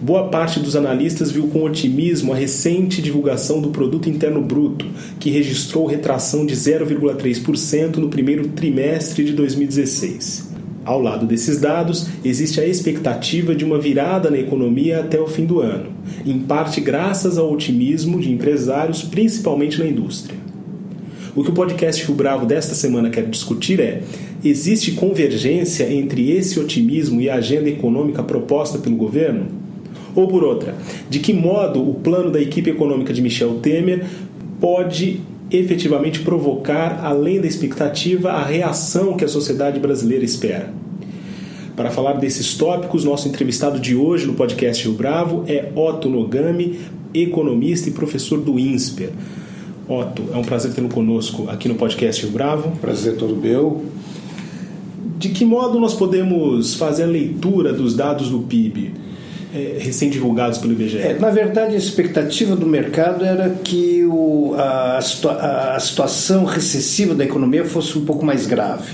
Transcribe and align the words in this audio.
Boa 0.00 0.28
parte 0.28 0.60
dos 0.60 0.76
analistas 0.76 1.32
viu 1.32 1.48
com 1.48 1.64
otimismo 1.64 2.32
a 2.32 2.36
recente 2.36 3.02
divulgação 3.02 3.60
do 3.60 3.70
Produto 3.70 4.08
Interno 4.08 4.40
Bruto, 4.40 4.86
que 5.18 5.28
registrou 5.28 5.86
retração 5.86 6.46
de 6.46 6.54
0,3% 6.54 7.96
no 7.96 8.08
primeiro 8.08 8.46
trimestre 8.46 9.24
de 9.24 9.32
2016. 9.32 10.50
Ao 10.84 11.02
lado 11.02 11.26
desses 11.26 11.58
dados, 11.58 12.06
existe 12.24 12.60
a 12.60 12.66
expectativa 12.66 13.56
de 13.56 13.64
uma 13.64 13.76
virada 13.76 14.30
na 14.30 14.38
economia 14.38 15.00
até 15.00 15.18
o 15.20 15.26
fim 15.26 15.44
do 15.44 15.58
ano, 15.58 15.90
em 16.24 16.38
parte 16.38 16.80
graças 16.80 17.36
ao 17.36 17.52
otimismo 17.52 18.20
de 18.20 18.30
empresários, 18.30 19.02
principalmente 19.02 19.80
na 19.80 19.86
indústria. 19.86 20.38
O 21.34 21.42
que 21.42 21.50
o 21.50 21.54
podcast 21.54 22.06
Rio 22.06 22.14
Bravo 22.14 22.46
desta 22.46 22.76
semana 22.76 23.10
quer 23.10 23.26
discutir 23.26 23.80
é: 23.80 24.02
existe 24.44 24.92
convergência 24.92 25.92
entre 25.92 26.30
esse 26.30 26.60
otimismo 26.60 27.20
e 27.20 27.28
a 27.28 27.34
agenda 27.34 27.68
econômica 27.68 28.22
proposta 28.22 28.78
pelo 28.78 28.94
governo? 28.94 29.67
Ou 30.14 30.26
por 30.26 30.42
outra, 30.44 30.74
de 31.08 31.18
que 31.18 31.32
modo 31.32 31.80
o 31.80 31.94
plano 31.94 32.30
da 32.30 32.40
equipe 32.40 32.70
econômica 32.70 33.12
de 33.12 33.20
Michel 33.22 33.54
Temer 33.60 34.04
pode 34.60 35.20
efetivamente 35.50 36.20
provocar, 36.20 37.00
além 37.04 37.40
da 37.40 37.46
expectativa, 37.46 38.30
a 38.30 38.44
reação 38.44 39.16
que 39.16 39.24
a 39.24 39.28
sociedade 39.28 39.78
brasileira 39.80 40.24
espera? 40.24 40.72
Para 41.76 41.90
falar 41.90 42.14
desses 42.14 42.54
tópicos, 42.54 43.04
nosso 43.04 43.28
entrevistado 43.28 43.78
de 43.78 43.94
hoje 43.94 44.26
no 44.26 44.34
podcast 44.34 44.84
Rio 44.84 44.96
Bravo 44.96 45.44
é 45.46 45.70
Otto 45.76 46.08
Nogami, 46.08 46.80
economista 47.14 47.88
e 47.88 47.92
professor 47.92 48.40
do 48.40 48.58
INSPER. 48.58 49.10
Otto, 49.88 50.24
é 50.34 50.36
um 50.36 50.42
prazer 50.42 50.72
tê-lo 50.72 50.88
conosco 50.88 51.48
aqui 51.48 51.68
no 51.68 51.76
podcast 51.76 52.20
Rio 52.22 52.32
Bravo. 52.32 52.76
Prazer 52.78 53.16
todo 53.16 53.36
meu. 53.36 53.84
De 55.18 55.28
que 55.30 55.44
modo 55.44 55.78
nós 55.78 55.94
podemos 55.94 56.74
fazer 56.74 57.04
a 57.04 57.06
leitura 57.06 57.72
dos 57.72 57.94
dados 57.94 58.28
do 58.28 58.40
PIB? 58.40 58.92
É, 59.54 59.78
recém-divulgados 59.80 60.58
pelo 60.58 60.74
IBGE? 60.74 60.98
É, 60.98 61.18
na 61.18 61.30
verdade, 61.30 61.74
a 61.74 61.78
expectativa 61.78 62.54
do 62.54 62.66
mercado 62.66 63.24
era 63.24 63.48
que 63.48 64.04
o, 64.04 64.54
a, 64.54 64.98
a, 64.98 65.80
situação 65.80 66.44
recessiva 66.44 67.14
da 67.14 67.24
economia 67.24 67.64
fosse 67.64 67.96
um 67.96 68.04
pouco 68.04 68.26
mais 68.26 68.46
grave. 68.46 68.92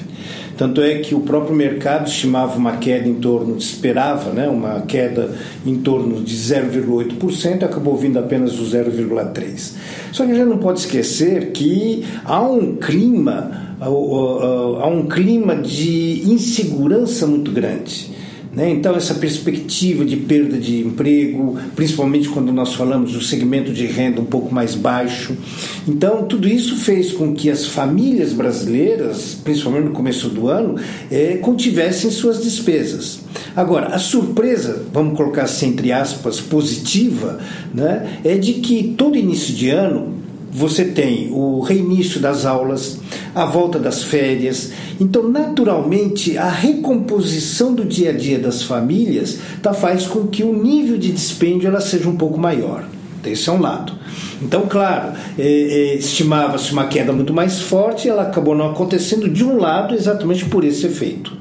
Tanto 0.57 0.81
é 0.81 0.99
que 0.99 1.13
o 1.13 1.21
próprio 1.21 1.57
mercado 1.57 2.07
estimava 2.07 2.57
uma 2.57 2.77
queda 2.77 3.09
em 3.09 3.15
torno, 3.15 3.57
esperava 3.57 4.31
né, 4.31 4.49
uma 4.49 4.83
queda 4.83 5.35
em 5.67 5.77
torno 5.79 6.23
de 6.23 6.37
0,8% 6.37 7.63
e 7.63 7.65
acabou 7.65 7.97
vindo 7.97 8.19
apenas 8.19 8.53
do 8.53 8.65
0,3%. 8.65 9.73
Só 10.13 10.25
que 10.25 10.31
a 10.31 10.35
gente 10.35 10.49
não 10.49 10.59
pode 10.59 10.79
esquecer 10.79 11.51
que 11.51 12.05
há 12.25 12.41
um 12.41 12.77
clima, 12.77 13.77
há 13.81 14.87
um 14.89 15.09
clima 15.09 15.57
de 15.57 16.23
insegurança 16.25 17.27
muito 17.27 17.51
grande. 17.51 18.15
Né? 18.55 18.71
Então, 18.71 18.95
essa 18.95 19.15
perspectiva 19.15 20.05
de 20.05 20.17
perda 20.17 20.57
de 20.59 20.81
emprego, 20.81 21.59
principalmente 21.75 22.29
quando 22.29 22.53
nós 22.53 22.75
falamos 22.75 23.13
do 23.13 23.21
segmento 23.21 23.73
de 23.73 23.87
renda 23.87 24.21
um 24.21 24.25
pouco 24.25 24.55
mais 24.55 24.75
baixo. 24.75 25.37
Então, 25.87 26.25
tudo 26.25 26.49
isso 26.49 26.77
fez 26.77 27.13
com 27.13 27.35
que 27.35 27.51
as 27.51 27.67
famílias 27.67 28.33
brasileiras, 28.33 29.37
principalmente 29.43 29.87
no 29.87 29.93
começo 29.93 30.29
do 30.29 30.49
ano, 30.49 30.77
é, 31.11 31.37
contivessem 31.37 32.11
suas 32.11 32.43
despesas. 32.43 33.21
Agora, 33.57 33.89
a 33.89 33.99
surpresa, 33.99 34.85
vamos 34.93 35.17
colocar 35.17 35.43
assim 35.43 35.69
entre 35.69 35.93
aspas, 35.93 36.41
positiva, 36.41 37.41
né, 37.73 38.21
é 38.25 38.37
de 38.37 38.55
que 38.55 38.95
todo 38.97 39.17
início 39.17 39.55
de 39.55 39.71
ano 39.71 40.24
você 40.57 40.85
tem 40.85 41.33
o 41.33 41.59
reinício 41.59 42.21
das 42.21 42.47
aulas, 42.47 43.01
a 43.35 43.45
volta 43.45 43.77
das 43.77 44.05
férias. 44.05 44.71
Então, 45.01 45.29
naturalmente, 45.29 46.39
a 46.39 46.49
recomposição 46.49 47.75
do 47.75 47.85
dia 47.85 48.11
a 48.11 48.13
dia 48.13 48.39
das 48.39 48.63
famílias 48.63 49.39
tá, 49.61 49.75
faz 49.75 50.07
com 50.07 50.29
que 50.29 50.45
o 50.45 50.57
nível 50.57 50.97
de 50.97 51.11
dispêndio 51.11 51.67
ela 51.67 51.81
seja 51.81 52.09
um 52.09 52.17
pouco 52.17 52.39
maior. 52.39 52.87
Esse 53.25 53.49
é 53.49 53.53
um 53.53 53.61
lado. 53.61 53.95
Então, 54.41 54.67
claro, 54.69 55.15
é, 55.37 55.43
é, 55.43 55.95
estimava-se 55.97 56.73
uma 56.73 56.87
queda 56.87 57.13
muito 57.13 57.33
mais 57.33 57.61
forte 57.61 58.07
e 58.07 58.11
ela 58.11 58.23
acabou 58.23 58.55
não 58.55 58.71
acontecendo 58.71 59.29
de 59.29 59.43
um 59.43 59.57
lado 59.57 59.93
exatamente 59.93 60.45
por 60.45 60.63
esse 60.63 60.87
efeito. 60.87 61.33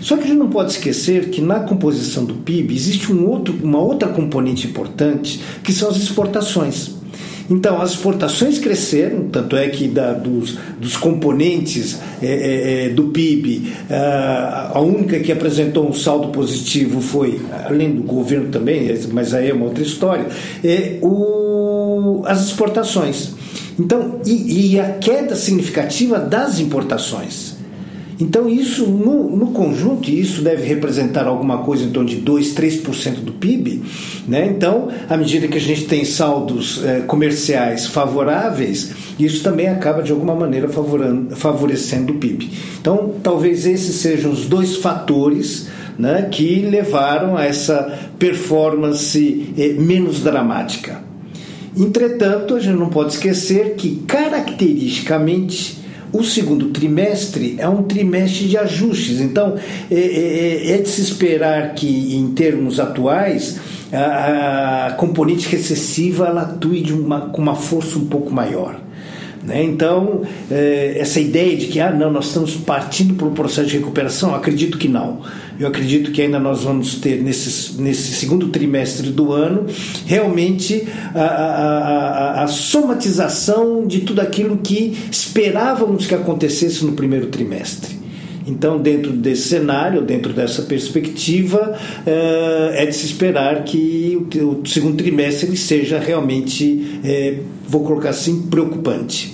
Só 0.00 0.16
que 0.16 0.24
a 0.24 0.26
gente 0.26 0.38
não 0.38 0.48
pode 0.48 0.70
esquecer 0.70 1.28
que 1.28 1.42
na 1.42 1.60
composição 1.60 2.24
do 2.24 2.34
PIB 2.34 2.74
existe 2.74 3.12
um 3.12 3.28
outro, 3.28 3.54
uma 3.62 3.78
outra 3.78 4.08
componente 4.08 4.66
importante 4.66 5.40
que 5.62 5.72
são 5.72 5.90
as 5.90 5.96
exportações. 5.96 7.03
Então, 7.50 7.80
as 7.80 7.90
exportações 7.90 8.58
cresceram, 8.58 9.28
tanto 9.28 9.56
é 9.56 9.68
que 9.68 9.86
da, 9.86 10.12
dos, 10.12 10.56
dos 10.80 10.96
componentes 10.96 11.98
é, 12.22 12.26
é, 12.26 12.86
é 12.86 12.88
do 12.88 13.04
PIB, 13.04 13.72
a, 13.90 13.94
é, 13.94 14.76
a 14.78 14.80
única 14.80 15.20
que 15.20 15.30
apresentou 15.30 15.88
um 15.88 15.92
saldo 15.92 16.28
positivo 16.28 17.00
foi, 17.00 17.40
além 17.66 17.92
do 17.92 18.02
governo 18.02 18.48
também, 18.50 18.88
mas 19.12 19.34
aí 19.34 19.50
é 19.50 19.54
uma 19.54 19.66
outra 19.66 19.82
história, 19.82 20.26
é 20.64 20.98
o, 21.02 22.22
as 22.26 22.46
exportações. 22.46 23.32
Então, 23.78 24.20
e, 24.24 24.72
e 24.72 24.80
a 24.80 24.90
queda 24.92 25.36
significativa 25.36 26.18
das 26.18 26.60
importações. 26.60 27.53
Então, 28.20 28.48
isso 28.48 28.86
no, 28.86 29.36
no 29.36 29.48
conjunto, 29.48 30.08
isso 30.08 30.42
deve 30.42 30.66
representar 30.66 31.26
alguma 31.26 31.58
coisa 31.58 31.84
em 31.84 31.90
torno 31.90 32.08
de 32.08 32.16
2, 32.16 32.54
3% 32.54 33.16
do 33.16 33.32
PIB. 33.32 33.82
Né? 34.28 34.46
Então, 34.46 34.88
à 35.08 35.16
medida 35.16 35.48
que 35.48 35.58
a 35.58 35.60
gente 35.60 35.84
tem 35.86 36.04
saldos 36.04 36.82
eh, 36.84 37.00
comerciais 37.06 37.86
favoráveis, 37.86 38.92
isso 39.18 39.42
também 39.42 39.68
acaba 39.68 40.02
de 40.02 40.12
alguma 40.12 40.34
maneira 40.34 40.68
favorecendo 40.68 42.12
o 42.12 42.16
PIB. 42.16 42.50
Então, 42.80 43.14
talvez 43.22 43.66
esses 43.66 43.96
sejam 43.96 44.30
os 44.30 44.46
dois 44.46 44.76
fatores 44.76 45.68
né, 45.98 46.28
que 46.30 46.60
levaram 46.60 47.36
a 47.36 47.44
essa 47.44 47.98
performance 48.18 49.52
eh, 49.58 49.74
menos 49.76 50.20
dramática. 50.20 51.02
Entretanto, 51.76 52.54
a 52.54 52.60
gente 52.60 52.78
não 52.78 52.88
pode 52.88 53.14
esquecer 53.14 53.74
que, 53.74 53.96
caracteristicamente, 54.06 55.83
o 56.14 56.22
segundo 56.22 56.66
trimestre 56.66 57.56
é 57.58 57.68
um 57.68 57.82
trimestre 57.82 58.46
de 58.46 58.56
ajustes, 58.56 59.20
então 59.20 59.56
é, 59.90 59.94
é, 59.94 60.70
é 60.70 60.78
de 60.78 60.88
se 60.88 61.00
esperar 61.00 61.74
que, 61.74 62.16
em 62.16 62.28
termos 62.28 62.78
atuais, 62.78 63.58
a, 63.92 64.86
a 64.86 64.92
componente 64.92 65.48
recessiva 65.48 66.28
ela 66.28 66.42
atue 66.42 66.82
de 66.82 66.92
uma, 66.92 67.22
com 67.22 67.42
uma 67.42 67.56
força 67.56 67.98
um 67.98 68.06
pouco 68.06 68.32
maior. 68.32 68.83
Né? 69.44 69.62
Então, 69.62 70.22
é, 70.50 70.96
essa 70.98 71.20
ideia 71.20 71.54
de 71.56 71.66
que 71.66 71.78
ah, 71.78 71.90
não, 71.90 72.10
nós 72.10 72.28
estamos 72.28 72.56
partindo 72.56 73.14
para 73.14 73.26
o 73.26 73.32
processo 73.32 73.68
de 73.68 73.76
recuperação, 73.76 74.34
acredito 74.34 74.78
que 74.78 74.88
não. 74.88 75.20
Eu 75.60 75.68
acredito 75.68 76.10
que 76.10 76.22
ainda 76.22 76.40
nós 76.40 76.64
vamos 76.64 76.96
ter, 76.96 77.22
nesse, 77.22 77.80
nesse 77.80 78.14
segundo 78.14 78.48
trimestre 78.48 79.10
do 79.10 79.32
ano, 79.32 79.66
realmente 80.06 80.88
a, 81.14 81.20
a, 81.20 81.78
a, 81.78 82.44
a 82.44 82.46
somatização 82.48 83.86
de 83.86 84.00
tudo 84.00 84.20
aquilo 84.20 84.56
que 84.56 84.96
esperávamos 85.10 86.06
que 86.06 86.14
acontecesse 86.14 86.84
no 86.84 86.92
primeiro 86.92 87.26
trimestre. 87.26 88.04
Então, 88.46 88.78
dentro 88.78 89.12
desse 89.12 89.48
cenário, 89.48 90.02
dentro 90.02 90.32
dessa 90.32 90.62
perspectiva, 90.62 91.78
é, 92.06 92.82
é 92.82 92.86
de 92.86 92.94
se 92.94 93.06
esperar 93.06 93.64
que 93.64 94.18
o 94.36 94.66
segundo 94.66 94.96
trimestre 94.96 95.56
seja 95.56 95.98
realmente, 95.98 97.00
é, 97.04 97.38
vou 97.66 97.84
colocar 97.84 98.10
assim, 98.10 98.42
preocupante. 98.42 99.33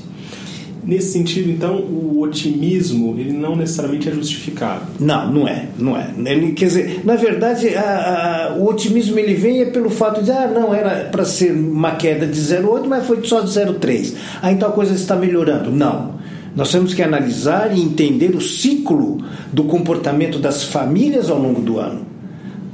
Nesse 0.82 1.12
sentido, 1.12 1.50
então, 1.50 1.77
o 1.77 2.21
otimismo 2.21 3.15
ele 3.19 3.32
não 3.32 3.55
necessariamente 3.55 4.09
é 4.09 4.12
justificado. 4.12 4.87
Não, 4.99 5.31
não 5.31 5.49
é, 5.49 5.69
não 5.79 5.97
é. 5.97 6.11
Ele, 6.25 6.53
quer 6.53 6.67
dizer, 6.67 7.00
na 7.05 7.17
verdade, 7.17 7.75
a, 7.75 8.49
a, 8.50 8.55
o 8.56 8.67
otimismo 8.67 9.19
ele 9.19 9.35
vem 9.35 9.61
é 9.61 9.67
pelo 9.67 9.91
fato 9.91 10.23
de, 10.23 10.31
ah, 10.31 10.47
não, 10.49 10.75
era 10.75 11.09
para 11.11 11.25
ser 11.25 11.53
uma 11.53 11.93
queda 11.93 12.27
de 12.27 12.41
0,8, 12.41 12.87
mas 12.87 13.06
foi 13.06 13.23
só 13.25 13.41
de 13.41 13.50
0,3. 13.50 14.15
Ah, 14.41 14.50
então 14.50 14.69
a 14.69 14.73
coisa 14.73 14.94
está 14.94 15.15
melhorando. 15.17 15.71
Não. 15.71 16.19
Nós 16.55 16.73
temos 16.73 16.94
que 16.94 17.03
analisar 17.03 17.76
e 17.76 17.81
entender 17.81 18.35
o 18.35 18.41
ciclo 18.41 19.19
do 19.53 19.65
comportamento 19.65 20.38
das 20.38 20.65
famílias 20.65 21.31
ao 21.31 21.38
longo 21.38 21.61
do 21.61 21.79
ano. 21.79 22.10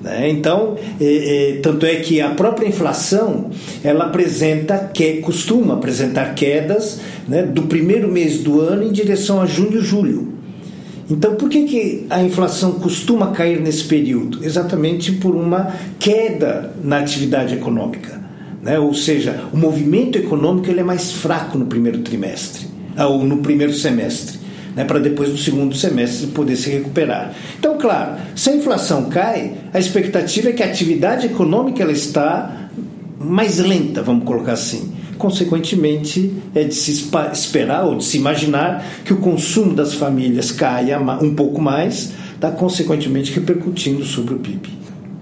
Né? 0.06 0.30
Então, 0.30 0.76
é, 1.00 1.04
é, 1.04 1.52
tanto 1.56 1.84
é 1.84 1.96
que 1.96 2.20
a 2.20 2.30
própria 2.30 2.68
inflação 2.68 3.50
ela 3.82 4.04
apresenta 4.04 4.78
que 4.94 5.14
costuma 5.14 5.74
apresentar 5.74 6.32
quedas 6.34 7.00
né, 7.28 7.42
do 7.42 7.62
primeiro 7.62 8.10
mês 8.10 8.38
do 8.38 8.60
ano 8.60 8.84
em 8.84 8.92
direção 8.92 9.42
a 9.42 9.46
junho 9.46 9.80
e 9.80 9.84
julho. 9.84 10.32
Então, 11.10 11.34
por 11.34 11.48
que, 11.48 11.64
que 11.64 12.06
a 12.08 12.22
inflação 12.22 12.74
costuma 12.74 13.32
cair 13.32 13.60
nesse 13.60 13.84
período? 13.84 14.44
Exatamente 14.44 15.10
por 15.12 15.34
uma 15.34 15.74
queda 15.98 16.72
na 16.82 16.98
atividade 16.98 17.54
econômica. 17.54 18.20
Né? 18.62 18.78
Ou 18.78 18.94
seja, 18.94 19.44
o 19.52 19.56
movimento 19.56 20.18
econômico 20.18 20.70
ele 20.70 20.80
é 20.80 20.84
mais 20.84 21.12
fraco 21.12 21.58
no 21.58 21.66
primeiro 21.66 21.98
trimestre, 21.98 22.66
ou 22.96 23.24
no 23.24 23.38
primeiro 23.38 23.72
semestre. 23.72 24.38
Né, 24.76 24.84
para 24.84 24.98
depois 24.98 25.30
no 25.30 25.38
segundo 25.38 25.74
semestre 25.74 26.26
poder 26.26 26.54
se 26.54 26.68
recuperar. 26.68 27.32
Então, 27.58 27.78
claro, 27.78 28.20
se 28.36 28.50
a 28.50 28.56
inflação 28.56 29.06
cai, 29.06 29.54
a 29.72 29.78
expectativa 29.78 30.50
é 30.50 30.52
que 30.52 30.62
a 30.62 30.66
atividade 30.66 31.26
econômica 31.26 31.82
ela 31.82 31.92
está 31.92 32.68
mais 33.18 33.56
lenta, 33.56 34.02
vamos 34.02 34.24
colocar 34.24 34.52
assim. 34.52 34.92
Consequentemente, 35.16 36.30
é 36.54 36.62
de 36.62 36.74
se 36.74 37.08
esperar 37.32 37.86
ou 37.86 37.96
de 37.96 38.04
se 38.04 38.18
imaginar 38.18 38.84
que 39.02 39.14
o 39.14 39.16
consumo 39.16 39.72
das 39.72 39.94
famílias 39.94 40.52
caia 40.52 41.00
um 41.00 41.34
pouco 41.34 41.58
mais, 41.58 42.12
tá 42.38 42.50
consequentemente 42.50 43.32
repercutindo 43.32 44.04
sobre 44.04 44.34
o 44.34 44.38
PIB. 44.38 44.68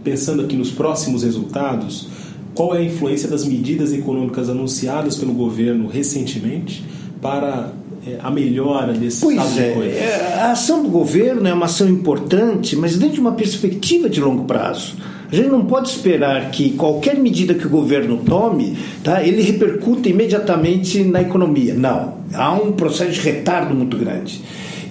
Pensando 0.02 0.42
aqui 0.42 0.56
nos 0.56 0.72
próximos 0.72 1.22
resultados, 1.22 2.08
qual 2.54 2.74
é 2.74 2.78
a 2.78 2.84
influência 2.84 3.28
das 3.28 3.44
medidas 3.44 3.92
econômicas 3.92 4.50
anunciadas 4.50 5.16
pelo 5.16 5.32
governo 5.32 5.86
recentemente 5.86 6.84
para 7.22 7.72
a 8.20 8.30
melhora 8.30 8.92
desse 8.92 9.20
pois 9.20 9.36
estado 9.36 9.60
é, 9.60 9.68
de 9.68 9.74
coisas? 9.74 9.96
É, 9.96 10.34
a 10.40 10.52
ação 10.52 10.82
do 10.82 10.88
governo 10.88 11.46
é 11.48 11.52
uma 11.52 11.66
ação 11.66 11.88
importante, 11.88 12.76
mas 12.76 12.96
dentro 12.96 13.14
de 13.14 13.20
uma 13.20 13.32
perspectiva 13.32 14.08
de 14.08 14.20
longo 14.20 14.44
prazo. 14.44 14.96
A 15.30 15.34
gente 15.34 15.48
não 15.48 15.64
pode 15.64 15.88
esperar 15.88 16.50
que 16.50 16.70
qualquer 16.70 17.18
medida 17.18 17.54
que 17.54 17.66
o 17.66 17.70
governo 17.70 18.18
tome, 18.18 18.78
tá, 19.02 19.22
ele 19.22 19.42
repercuta 19.42 20.08
imediatamente 20.08 21.02
na 21.02 21.22
economia. 21.22 21.74
Não, 21.74 22.18
há 22.32 22.52
um 22.52 22.72
processo 22.72 23.12
de 23.12 23.20
retardo 23.20 23.74
muito 23.74 23.96
grande. 23.96 24.40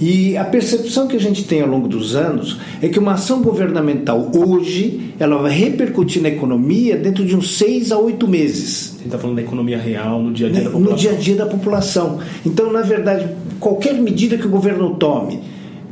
E 0.01 0.35
a 0.37 0.43
percepção 0.43 1.07
que 1.07 1.15
a 1.15 1.19
gente 1.19 1.43
tem 1.43 1.61
ao 1.61 1.67
longo 1.67 1.87
dos 1.87 2.15
anos 2.15 2.57
é 2.81 2.87
que 2.87 2.99
uma 2.99 3.13
ação 3.13 3.41
governamental 3.41 4.31
hoje 4.35 5.13
ela 5.19 5.37
vai 5.37 5.51
repercutir 5.51 6.21
na 6.21 6.29
economia 6.29 6.97
dentro 6.97 7.25
de 7.25 7.35
uns 7.35 7.57
seis 7.57 7.91
a 7.91 7.97
oito 7.97 8.27
meses. 8.27 8.95
Você 8.97 9.05
está 9.05 9.17
falando 9.17 9.37
da 9.37 9.41
economia 9.41 9.77
real 9.77 10.21
no 10.21 10.31
dia 10.31 10.47
a 10.47 10.49
dia 10.49 10.59
né? 10.59 10.65
da 10.65 10.71
população? 10.71 10.91
No 10.91 10.97
dia 10.97 11.11
a 11.11 11.15
dia 11.15 11.35
da 11.35 11.45
população. 11.45 12.19
Então, 12.45 12.71
na 12.71 12.81
verdade, 12.81 13.29
qualquer 13.59 13.93
medida 13.95 14.37
que 14.37 14.47
o 14.47 14.49
governo 14.49 14.95
tome, 14.95 15.39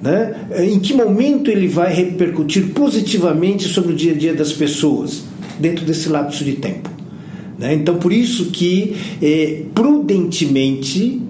né? 0.02 0.34
Em 0.58 0.80
que 0.80 0.94
momento 0.94 1.52
ele 1.52 1.68
vai 1.68 1.94
repercutir 1.94 2.70
positivamente 2.74 3.68
sobre 3.68 3.94
o 3.94 3.96
dia 3.96 4.14
a 4.14 4.16
dia 4.16 4.34
das 4.34 4.52
pessoas 4.52 5.24
dentro 5.60 5.86
desse 5.86 6.10
lapso 6.10 6.44
de 6.44 6.54
tempo? 6.54 6.90
Né? 7.62 7.76
Então, 7.76 7.98
por 7.98 8.12
isso 8.12 8.46
que 8.46 8.96
eh, 9.22 9.62
prudentemente 9.76 11.22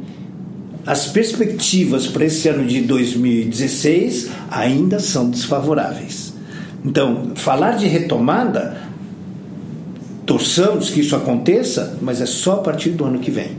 as 0.85 1.07
perspectivas 1.07 2.07
para 2.07 2.25
esse 2.25 2.47
ano 2.47 2.65
de 2.65 2.81
2016 2.81 4.29
ainda 4.49 4.99
são 4.99 5.29
desfavoráveis. 5.29 6.33
Então, 6.83 7.33
falar 7.35 7.71
de 7.71 7.87
retomada, 7.87 8.77
torçamos 10.25 10.89
que 10.89 11.01
isso 11.01 11.15
aconteça, 11.15 11.97
mas 12.01 12.21
é 12.21 12.25
só 12.25 12.53
a 12.53 12.57
partir 12.57 12.91
do 12.91 13.05
ano 13.05 13.19
que 13.19 13.29
vem. 13.29 13.51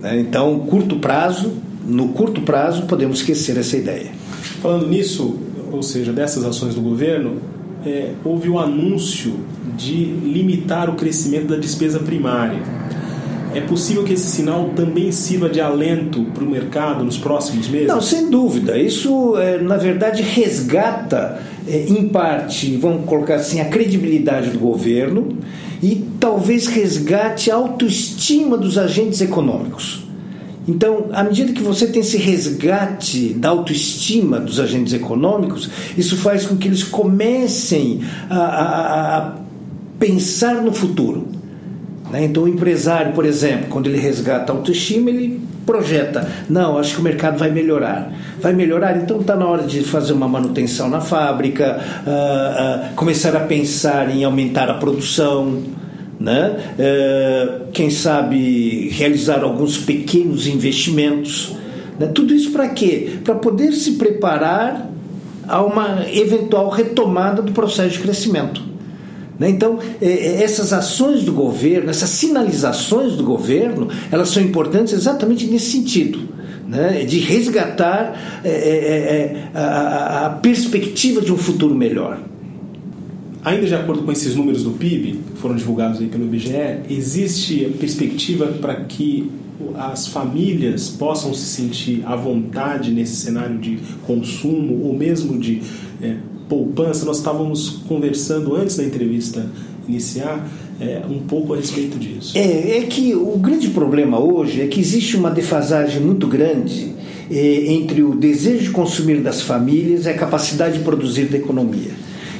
Né? 0.00 0.20
Então, 0.20 0.58
curto 0.60 0.96
prazo, 0.96 1.52
no 1.86 2.08
curto 2.08 2.40
prazo, 2.40 2.84
podemos 2.84 3.18
esquecer 3.18 3.58
essa 3.58 3.76
ideia. 3.76 4.10
Falando 4.62 4.88
nisso, 4.88 5.38
ou 5.70 5.82
seja, 5.82 6.12
dessas 6.12 6.44
ações 6.44 6.74
do 6.74 6.80
governo, 6.80 7.36
é, 7.84 8.12
houve 8.24 8.48
o 8.48 8.58
anúncio 8.58 9.34
de 9.76 10.04
limitar 10.04 10.88
o 10.88 10.94
crescimento 10.94 11.48
da 11.48 11.56
despesa 11.56 11.98
primária. 11.98 12.60
É 13.58 13.60
possível 13.62 14.04
que 14.04 14.12
esse 14.12 14.28
sinal 14.28 14.70
também 14.76 15.10
sirva 15.10 15.48
de 15.48 15.60
alento 15.60 16.22
para 16.26 16.44
o 16.44 16.48
mercado 16.48 17.02
nos 17.02 17.18
próximos 17.18 17.66
meses? 17.66 17.88
Não, 17.88 18.00
sem 18.00 18.30
dúvida. 18.30 18.78
Isso, 18.78 19.36
é, 19.36 19.58
na 19.58 19.76
verdade, 19.76 20.22
resgata, 20.22 21.42
é, 21.66 21.86
em 21.88 22.08
parte, 22.08 22.76
vamos 22.76 23.04
colocar 23.04 23.34
assim, 23.34 23.60
a 23.60 23.64
credibilidade 23.64 24.50
do 24.50 24.60
governo 24.60 25.36
e 25.82 26.06
talvez 26.20 26.68
resgate 26.68 27.50
a 27.50 27.56
autoestima 27.56 28.56
dos 28.56 28.78
agentes 28.78 29.20
econômicos. 29.20 30.04
Então, 30.68 31.06
à 31.12 31.24
medida 31.24 31.52
que 31.52 31.62
você 31.62 31.88
tem 31.88 32.00
esse 32.00 32.16
resgate 32.16 33.30
da 33.30 33.48
autoestima 33.48 34.38
dos 34.38 34.60
agentes 34.60 34.92
econômicos, 34.92 35.68
isso 35.96 36.16
faz 36.16 36.46
com 36.46 36.56
que 36.56 36.68
eles 36.68 36.84
comecem 36.84 38.02
a, 38.30 38.36
a, 38.36 39.16
a 39.16 39.34
pensar 39.98 40.62
no 40.62 40.72
futuro. 40.72 41.37
Né? 42.10 42.24
Então, 42.24 42.44
o 42.44 42.48
empresário, 42.48 43.12
por 43.12 43.24
exemplo, 43.24 43.66
quando 43.68 43.86
ele 43.86 43.98
resgata 43.98 44.52
a 44.52 44.56
autoestima, 44.56 45.10
ele 45.10 45.40
projeta: 45.66 46.28
não, 46.48 46.78
acho 46.78 46.94
que 46.94 47.00
o 47.00 47.04
mercado 47.04 47.38
vai 47.38 47.50
melhorar. 47.50 48.12
Vai 48.40 48.52
melhorar, 48.52 48.96
então 48.96 49.20
está 49.20 49.36
na 49.36 49.46
hora 49.46 49.64
de 49.64 49.82
fazer 49.82 50.12
uma 50.12 50.28
manutenção 50.28 50.88
na 50.88 51.00
fábrica, 51.00 51.80
uh, 52.06 52.90
uh, 52.90 52.94
começar 52.94 53.36
a 53.36 53.40
pensar 53.40 54.10
em 54.14 54.24
aumentar 54.24 54.70
a 54.70 54.74
produção 54.74 55.62
né? 56.18 56.74
É, 56.78 57.60
quem 57.72 57.90
sabe 57.90 58.88
realizar 58.88 59.44
alguns 59.44 59.78
pequenos 59.78 60.46
investimentos. 60.46 61.54
Né? 61.98 62.08
Tudo 62.08 62.34
isso 62.34 62.50
para 62.50 62.68
quê? 62.68 63.18
Para 63.22 63.36
poder 63.36 63.72
se 63.72 63.92
preparar 63.92 64.90
a 65.46 65.62
uma 65.62 66.04
eventual 66.12 66.68
retomada 66.68 67.40
do 67.40 67.52
processo 67.52 67.90
de 67.90 68.00
crescimento. 68.00 68.62
Né? 69.38 69.50
Então, 69.50 69.78
é, 70.00 70.06
é, 70.06 70.42
essas 70.42 70.72
ações 70.72 71.22
do 71.22 71.32
governo, 71.32 71.90
essas 71.90 72.10
sinalizações 72.10 73.14
do 73.14 73.22
governo, 73.22 73.88
elas 74.10 74.30
são 74.30 74.42
importantes 74.42 74.92
exatamente 74.92 75.46
nesse 75.46 75.70
sentido. 75.72 76.38
Né? 76.68 77.06
de 77.06 77.18
resgatar 77.20 78.42
é, 78.44 78.50
é, 78.50 78.52
é 78.52 79.58
a, 79.58 80.26
a 80.26 80.30
perspectiva 80.30 81.22
de 81.22 81.32
um 81.32 81.36
futuro 81.38 81.74
melhor. 81.74 82.20
Ainda 83.42 83.66
de 83.66 83.74
acordo 83.74 84.02
com 84.02 84.12
esses 84.12 84.34
números 84.34 84.64
do 84.64 84.72
PIB, 84.72 85.20
que 85.32 85.40
foram 85.40 85.56
divulgados 85.56 85.98
aí 85.98 86.08
pelo 86.08 86.24
IBGE, 86.24 86.80
existe 86.90 87.74
perspectiva 87.80 88.48
para 88.48 88.74
que 88.84 89.30
as 89.76 90.08
famílias 90.08 90.90
possam 90.90 91.32
se 91.32 91.46
sentir 91.46 92.02
à 92.04 92.14
vontade 92.14 92.90
nesse 92.90 93.16
cenário 93.16 93.58
de 93.58 93.78
consumo 94.06 94.84
ou 94.84 94.94
mesmo 94.94 95.38
de 95.38 95.62
é, 96.02 96.16
poupança? 96.48 97.04
Nós 97.04 97.18
estávamos 97.18 97.82
conversando 97.88 98.56
antes 98.56 98.76
da 98.76 98.84
entrevista 98.84 99.46
iniciar 99.88 100.48
é, 100.80 101.02
um 101.08 101.18
pouco 101.20 101.54
a 101.54 101.56
respeito 101.56 101.98
disso. 101.98 102.36
É, 102.36 102.78
é 102.78 102.82
que 102.82 103.14
o 103.14 103.36
grande 103.38 103.68
problema 103.70 104.18
hoje 104.18 104.60
é 104.60 104.66
que 104.66 104.80
existe 104.80 105.16
uma 105.16 105.30
defasagem 105.30 106.00
muito 106.00 106.26
grande 106.26 106.94
é, 107.30 107.72
entre 107.72 108.02
o 108.02 108.14
desejo 108.14 108.64
de 108.64 108.70
consumir 108.70 109.20
das 109.20 109.42
famílias 109.42 110.06
e 110.06 110.08
a 110.08 110.14
capacidade 110.14 110.78
de 110.78 110.84
produzir 110.84 111.24
da 111.26 111.36
economia. 111.36 111.90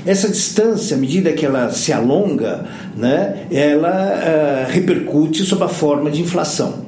Essa 0.07 0.29
distância, 0.29 0.97
à 0.97 1.01
medida 1.01 1.33
que 1.33 1.45
ela 1.45 1.71
se 1.71 1.93
alonga, 1.93 2.65
né, 2.97 3.47
ela 3.51 4.67
uh, 4.69 4.73
repercute 4.73 5.43
sob 5.45 5.65
a 5.65 5.69
forma 5.69 6.11
de 6.11 6.23
inflação. 6.23 6.87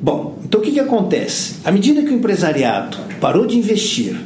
Bom, 0.00 0.38
então 0.44 0.60
o 0.60 0.62
que, 0.62 0.72
que 0.72 0.80
acontece? 0.80 1.56
À 1.64 1.72
medida 1.72 2.02
que 2.02 2.08
o 2.08 2.14
empresariado 2.14 2.96
parou 3.20 3.46
de 3.46 3.58
investir, 3.58 4.16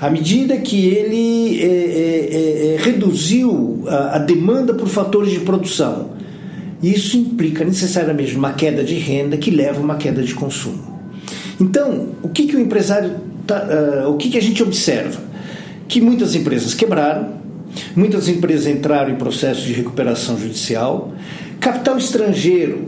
à 0.00 0.10
medida 0.10 0.56
que 0.58 0.86
ele 0.86 1.60
é, 1.60 1.66
é, 1.66 2.74
é, 2.74 2.76
reduziu 2.78 3.84
a, 3.86 4.16
a 4.16 4.18
demanda 4.18 4.74
por 4.74 4.88
fatores 4.88 5.30
de 5.30 5.40
produção, 5.40 6.10
isso 6.82 7.16
implica 7.16 7.64
necessariamente 7.64 8.36
uma 8.36 8.52
queda 8.52 8.84
de 8.84 8.94
renda 8.94 9.36
que 9.36 9.50
leva 9.50 9.78
a 9.78 9.82
uma 9.82 9.96
queda 9.96 10.22
de 10.22 10.34
consumo. 10.34 10.96
Então, 11.60 12.08
o 12.22 12.28
que, 12.28 12.46
que 12.46 12.56
o 12.56 12.60
empresário. 12.60 13.26
Tá, 13.46 13.64
uh, 14.04 14.10
o 14.10 14.16
que, 14.16 14.28
que 14.28 14.36
a 14.36 14.42
gente 14.42 14.60
observa? 14.60 15.20
Que 15.86 16.00
muitas 16.00 16.34
empresas 16.34 16.74
quebraram, 16.74 17.36
Muitas 17.94 18.28
empresas 18.28 18.66
entraram 18.66 19.10
em 19.10 19.16
processo 19.16 19.62
de 19.62 19.72
recuperação 19.72 20.38
judicial. 20.38 21.12
Capital 21.60 21.98
estrangeiro, 21.98 22.84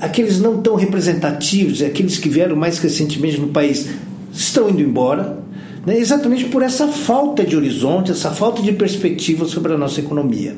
aqueles 0.00 0.40
não 0.40 0.60
tão 0.60 0.74
representativos, 0.74 1.82
aqueles 1.82 2.18
que 2.18 2.28
vieram 2.28 2.56
mais 2.56 2.78
recentemente 2.78 3.40
no 3.40 3.48
país, 3.48 3.88
estão 4.32 4.70
indo 4.70 4.80
embora, 4.80 5.38
né? 5.86 5.96
exatamente 5.96 6.46
por 6.46 6.62
essa 6.62 6.88
falta 6.88 7.44
de 7.44 7.56
horizonte, 7.56 8.10
essa 8.10 8.32
falta 8.32 8.60
de 8.60 8.72
perspectiva 8.72 9.46
sobre 9.46 9.72
a 9.72 9.78
nossa 9.78 10.00
economia. 10.00 10.56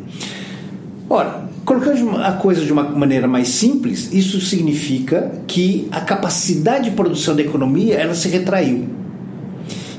Ora, 1.11 1.49
colocando 1.65 2.17
a 2.17 2.33
coisa 2.33 2.65
de 2.65 2.73
uma 2.73 2.83
maneira 2.83 3.29
mais 3.29 3.49
simples, 3.49 4.13
isso 4.13 4.41
significa 4.41 5.31
que 5.47 5.87
a 5.93 6.01
capacidade 6.01 6.91
de 6.91 6.97
produção 6.97 7.37
da 7.37 7.43
economia 7.43 7.95
ela 7.95 8.15
se 8.15 8.29
retraiu. 8.29 8.87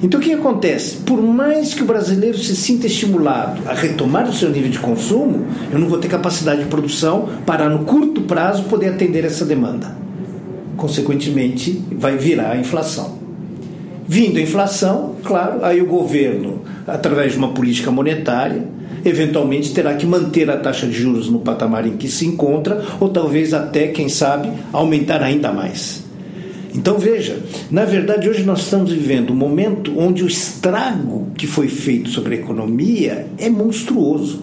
Então 0.01 0.19
o 0.19 0.23
que 0.23 0.31
acontece? 0.31 0.97
Por 0.97 1.21
mais 1.21 1.73
que 1.73 1.83
o 1.83 1.85
brasileiro 1.85 2.37
se 2.37 2.55
sinta 2.55 2.87
estimulado 2.87 3.61
a 3.67 3.73
retomar 3.73 4.29
o 4.29 4.33
seu 4.33 4.49
nível 4.49 4.71
de 4.71 4.79
consumo, 4.79 5.45
eu 5.71 5.77
não 5.77 5.89
vou 5.89 5.97
ter 5.97 6.07
capacidade 6.07 6.63
de 6.63 6.69
produção 6.69 7.27
para 7.45 7.67
no 7.67 7.83
curto 7.85 8.21
prazo 8.21 8.63
poder 8.63 8.89
atender 8.89 9.25
essa 9.25 9.43
demanda. 9.43 9.97
Consequentemente, 10.77 11.83
vai 11.91 12.17
virar 12.17 12.51
a 12.51 12.57
inflação. 12.57 13.18
Vindo 14.11 14.39
a 14.39 14.41
inflação, 14.41 15.17
claro, 15.23 15.63
aí 15.63 15.79
o 15.83 15.85
governo, 15.85 16.63
através 16.87 17.33
de 17.33 17.37
uma 17.37 17.49
política 17.49 17.91
monetária, 17.91 18.65
eventualmente 19.05 19.71
terá 19.71 19.93
que 19.93 20.03
manter 20.03 20.49
a 20.49 20.57
taxa 20.57 20.87
de 20.87 20.93
juros 20.93 21.29
no 21.29 21.41
patamar 21.41 21.85
em 21.85 21.95
que 21.95 22.07
se 22.07 22.25
encontra, 22.25 22.83
ou 22.99 23.09
talvez 23.09 23.53
até, 23.53 23.89
quem 23.89 24.09
sabe, 24.09 24.49
aumentar 24.73 25.21
ainda 25.21 25.51
mais. 25.51 26.03
Então 26.73 26.97
veja, 26.97 27.37
na 27.69 27.85
verdade 27.85 28.27
hoje 28.27 28.41
nós 28.41 28.61
estamos 28.61 28.91
vivendo 28.91 29.31
um 29.31 29.35
momento 29.35 29.93
onde 29.95 30.23
o 30.23 30.27
estrago 30.27 31.27
que 31.37 31.45
foi 31.45 31.67
feito 31.67 32.09
sobre 32.09 32.33
a 32.33 32.39
economia 32.39 33.27
é 33.37 33.47
monstruoso. 33.47 34.41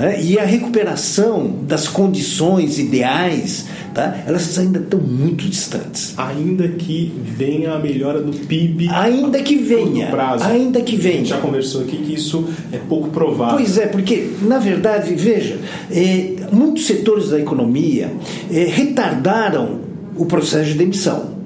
Né? 0.00 0.22
E 0.22 0.38
a 0.38 0.44
recuperação 0.44 1.58
das 1.62 1.86
condições 1.86 2.78
ideais, 2.78 3.66
tá? 3.94 4.22
elas 4.26 4.58
ainda 4.58 4.78
estão 4.78 4.98
muito 4.98 5.44
distantes. 5.44 6.14
Ainda 6.16 6.68
que 6.68 7.12
venha 7.22 7.72
a 7.72 7.78
melhora 7.78 8.22
do 8.22 8.32
PIB. 8.32 8.88
Ainda 8.88 9.42
que 9.42 9.56
venha. 9.56 10.06
Prazo. 10.06 10.44
Ainda 10.44 10.80
que 10.80 10.96
venha. 10.96 11.14
A 11.14 11.18
gente 11.18 11.28
já 11.28 11.38
conversou 11.38 11.82
aqui 11.82 11.98
que 11.98 12.14
isso 12.14 12.48
é 12.72 12.78
pouco 12.78 13.10
provável. 13.10 13.56
Pois 13.56 13.76
é, 13.76 13.86
porque, 13.86 14.30
na 14.42 14.58
verdade, 14.58 15.14
veja, 15.14 15.58
é, 15.90 16.34
muitos 16.50 16.86
setores 16.86 17.28
da 17.30 17.38
economia 17.38 18.10
é, 18.50 18.64
retardaram 18.64 19.80
o 20.16 20.24
processo 20.24 20.70
de 20.70 20.74
demissão. 20.74 21.39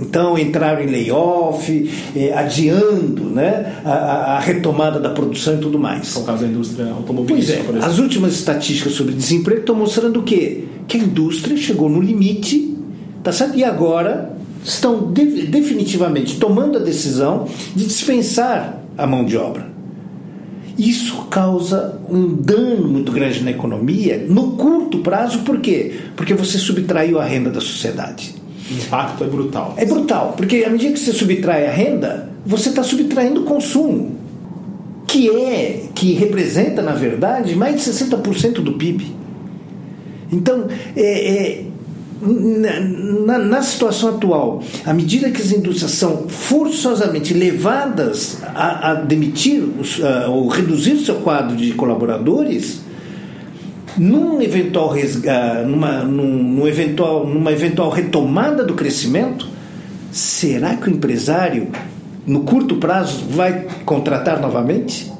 Então 0.00 0.36
entraram 0.36 0.82
em 0.82 0.86
layoff, 0.86 1.90
eh, 2.16 2.32
adiando 2.32 3.24
né, 3.24 3.80
a, 3.84 4.36
a, 4.36 4.40
retomada 4.40 4.98
da 4.98 5.10
produção 5.10 5.54
e 5.54 5.58
tudo 5.58 5.78
mais. 5.78 6.16
O 6.16 6.24
caso 6.24 6.42
da 6.42 6.48
indústria 6.48 6.90
automobilística. 6.90 7.62
Pois 7.64 7.82
é, 7.82 7.86
as 7.86 7.98
últimas 7.98 8.34
estatísticas 8.34 8.92
sobre 8.92 9.14
desemprego 9.14 9.60
estão 9.60 9.76
mostrando 9.76 10.20
o 10.20 10.22
quê? 10.22 10.64
Que 10.88 10.96
a 10.96 11.00
indústria 11.00 11.56
chegou 11.56 11.88
no 11.88 12.00
limite, 12.00 12.76
tá 13.22 13.30
certo? 13.30 13.56
E 13.56 13.62
agora 13.62 14.36
estão 14.64 15.12
de, 15.12 15.46
definitivamente 15.46 16.38
tomando 16.40 16.78
a 16.78 16.80
decisão 16.80 17.46
de 17.74 17.84
dispensar 17.84 18.82
a 18.98 19.06
mão 19.06 19.24
de 19.24 19.36
obra. 19.36 19.72
Isso 20.76 21.26
causa 21.30 22.00
um 22.10 22.34
dano 22.34 22.88
muito 22.88 23.12
grande 23.12 23.44
na 23.44 23.52
economia 23.52 24.26
no 24.28 24.52
curto 24.52 24.98
prazo, 24.98 25.40
por 25.40 25.60
quê? 25.60 25.92
Porque 26.16 26.34
você 26.34 26.58
subtraiu 26.58 27.20
a 27.20 27.24
renda 27.24 27.48
da 27.48 27.60
sociedade. 27.60 28.34
O 28.70 28.74
impacto 28.74 29.24
é 29.24 29.26
brutal. 29.26 29.74
É 29.76 29.84
brutal, 29.84 30.34
porque 30.36 30.64
à 30.64 30.70
medida 30.70 30.92
que 30.92 30.98
você 30.98 31.12
subtrai 31.12 31.66
a 31.66 31.70
renda, 31.70 32.30
você 32.46 32.70
está 32.70 32.82
subtraindo 32.82 33.42
o 33.42 33.44
consumo, 33.44 34.16
que 35.06 35.28
é, 35.30 35.84
que 35.94 36.12
representa, 36.12 36.80
na 36.80 36.92
verdade, 36.92 37.54
mais 37.54 37.76
de 37.76 37.90
60% 37.90 38.54
do 38.54 38.72
PIB. 38.74 39.14
Então, 40.32 40.66
é, 40.96 41.36
é 41.36 41.64
na, 42.22 43.38
na, 43.38 43.62
situação 43.62 44.10
atual, 44.10 44.62
à 44.84 44.94
medida 44.94 45.30
que 45.30 45.42
as 45.42 45.52
indústrias 45.52 45.92
são 45.92 46.28
forçosamente 46.28 47.34
levadas 47.34 48.38
a, 48.42 48.92
a 48.92 48.94
demitir 48.94 49.62
os, 49.62 50.02
a, 50.02 50.28
ou 50.28 50.48
reduzir 50.48 50.96
seu 50.98 51.16
quadro 51.16 51.56
de 51.56 51.72
colaboradores, 51.72 52.80
num 53.96 54.40
eventual 54.42 54.94
numa, 55.66 56.02
num, 56.02 56.42
num 56.42 56.66
eventual, 56.66 57.26
numa 57.26 57.52
eventual 57.52 57.90
retomada 57.90 58.64
do 58.64 58.74
crescimento, 58.74 59.48
será 60.10 60.76
que 60.76 60.88
o 60.88 60.92
empresário, 60.92 61.68
no 62.26 62.40
curto 62.40 62.76
prazo, 62.76 63.24
vai 63.28 63.66
contratar 63.84 64.40
novamente? 64.40 65.12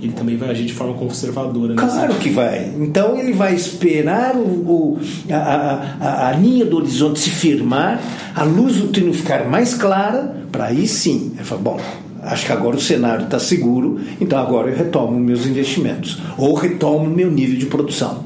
Ele 0.00 0.12
também 0.12 0.36
vai 0.36 0.50
agir 0.50 0.66
de 0.66 0.74
forma 0.74 0.94
conservadora. 0.94 1.74
Né? 1.74 1.82
Claro 1.82 2.14
que 2.14 2.28
vai. 2.28 2.70
Então 2.78 3.18
ele 3.18 3.32
vai 3.32 3.54
esperar 3.54 4.36
o, 4.36 4.40
o 4.40 5.00
a, 5.30 5.36
a, 5.36 6.28
a, 6.28 6.32
linha 6.32 6.66
do 6.66 6.76
horizonte 6.76 7.18
se 7.18 7.30
firmar, 7.30 8.00
a 8.34 8.44
luz 8.44 8.76
do 8.76 8.88
túnel 8.88 9.14
ficar 9.14 9.48
mais 9.48 9.74
clara, 9.74 10.36
para 10.52 10.66
aí 10.66 10.86
sim. 10.86 11.32
Ele 11.34 11.44
fala, 11.44 11.60
bom, 11.62 11.80
acho 12.26 12.46
que 12.46 12.52
agora 12.52 12.76
o 12.76 12.80
cenário 12.80 13.24
está 13.24 13.38
seguro, 13.38 14.00
então 14.20 14.38
agora 14.38 14.68
eu 14.68 14.76
retomo 14.76 15.18
meus 15.18 15.46
investimentos 15.46 16.18
ou 16.36 16.54
retomo 16.54 17.08
meu 17.08 17.30
nível 17.30 17.56
de 17.56 17.66
produção. 17.66 18.24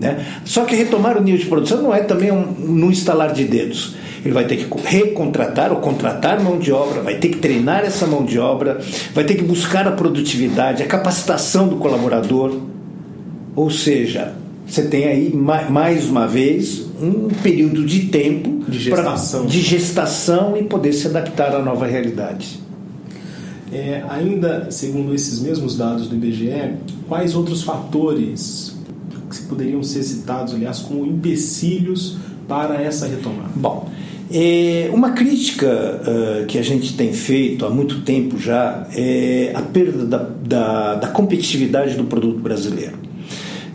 Né? 0.00 0.24
Só 0.44 0.64
que 0.64 0.74
retomar 0.74 1.18
o 1.18 1.22
nível 1.22 1.40
de 1.40 1.46
produção 1.46 1.82
não 1.82 1.94
é 1.94 2.00
também 2.00 2.30
um, 2.30 2.42
no 2.42 2.90
instalar 2.90 3.32
de 3.32 3.44
dedos. 3.44 3.96
Ele 4.24 4.32
vai 4.32 4.46
ter 4.46 4.56
que 4.56 4.68
recontratar 4.84 5.72
ou 5.72 5.78
contratar 5.78 6.40
mão 6.40 6.58
de 6.58 6.72
obra, 6.72 7.02
vai 7.02 7.16
ter 7.16 7.28
que 7.28 7.38
treinar 7.38 7.84
essa 7.84 8.06
mão 8.06 8.24
de 8.24 8.38
obra, 8.38 8.80
vai 9.14 9.24
ter 9.24 9.34
que 9.34 9.44
buscar 9.44 9.86
a 9.86 9.92
produtividade, 9.92 10.82
a 10.82 10.86
capacitação 10.86 11.68
do 11.68 11.76
colaborador. 11.76 12.58
Ou 13.54 13.70
seja, 13.70 14.34
você 14.66 14.82
tem 14.82 15.06
aí 15.06 15.34
mais 15.34 16.08
uma 16.08 16.26
vez 16.26 16.86
um 17.00 17.28
período 17.42 17.84
de 17.84 18.06
tempo 18.06 18.64
de 18.68 18.78
gestação, 18.78 19.40
pra, 19.40 19.50
de 19.50 19.60
gestação 19.60 20.56
e 20.56 20.64
poder 20.64 20.92
se 20.92 21.06
adaptar 21.06 21.54
à 21.54 21.60
nova 21.60 21.86
realidade. 21.86 22.67
É, 23.72 24.02
ainda 24.08 24.70
segundo 24.70 25.14
esses 25.14 25.40
mesmos 25.40 25.76
dados 25.76 26.08
do 26.08 26.14
IBGE, 26.14 26.74
quais 27.06 27.34
outros 27.34 27.62
fatores 27.62 28.76
que 29.30 29.42
poderiam 29.42 29.82
ser 29.82 30.02
citados, 30.02 30.54
aliás, 30.54 30.78
como 30.78 31.04
empecilhos 31.04 32.16
para 32.46 32.80
essa 32.80 33.06
retomada? 33.06 33.50
Bom, 33.54 33.90
é, 34.30 34.90
uma 34.92 35.12
crítica 35.12 35.66
uh, 35.66 36.46
que 36.46 36.58
a 36.58 36.62
gente 36.62 36.94
tem 36.94 37.12
feito 37.12 37.64
há 37.64 37.70
muito 37.70 38.02
tempo 38.02 38.38
já 38.38 38.86
é 38.94 39.52
a 39.54 39.62
perda 39.62 40.04
da, 40.04 40.18
da, 40.18 40.94
da 40.96 41.08
competitividade 41.08 41.94
do 41.94 42.04
produto 42.04 42.38
brasileiro. 42.38 42.98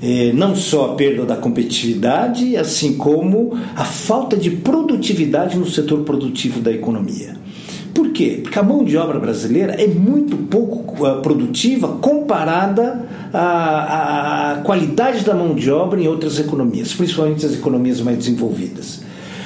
É, 0.01 0.33
não 0.33 0.55
só 0.55 0.91
a 0.91 0.95
perda 0.95 1.23
da 1.25 1.37
competitividade, 1.37 2.57
assim 2.57 2.97
como 2.97 3.57
a 3.75 3.85
falta 3.85 4.35
de 4.35 4.51
produtividade 4.51 5.57
no 5.57 5.65
setor 5.65 6.01
produtivo 6.01 6.59
da 6.59 6.71
economia. 6.71 7.35
Quê? 8.13 8.39
Porque 8.43 8.59
a 8.59 8.63
mão 8.63 8.83
de 8.83 8.95
obra 8.95 9.19
brasileira 9.19 9.73
é 9.73 9.87
muito 9.87 10.37
pouco 10.37 11.03
uh, 11.03 11.21
produtiva 11.21 11.87
comparada 11.99 13.05
à, 13.33 14.51
à 14.51 14.55
qualidade 14.57 15.25
da 15.25 15.33
mão 15.33 15.55
de 15.55 15.71
obra 15.71 15.99
em 15.99 16.07
outras 16.07 16.39
economias, 16.39 16.93
principalmente 16.93 17.45
as 17.45 17.53
economias 17.53 17.99
mais 18.01 18.17
desenvolvidas. 18.17 19.01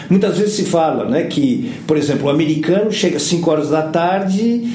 Muitas 0.10 0.38
vezes 0.38 0.56
se 0.56 0.66
fala 0.66 1.06
né, 1.06 1.24
que, 1.24 1.72
por 1.86 1.98
exemplo, 1.98 2.28
o 2.28 2.30
americano 2.30 2.92
chega 2.92 3.18
às 3.18 3.24
5 3.24 3.50
horas 3.50 3.70
da 3.70 3.84
tarde, 3.84 4.70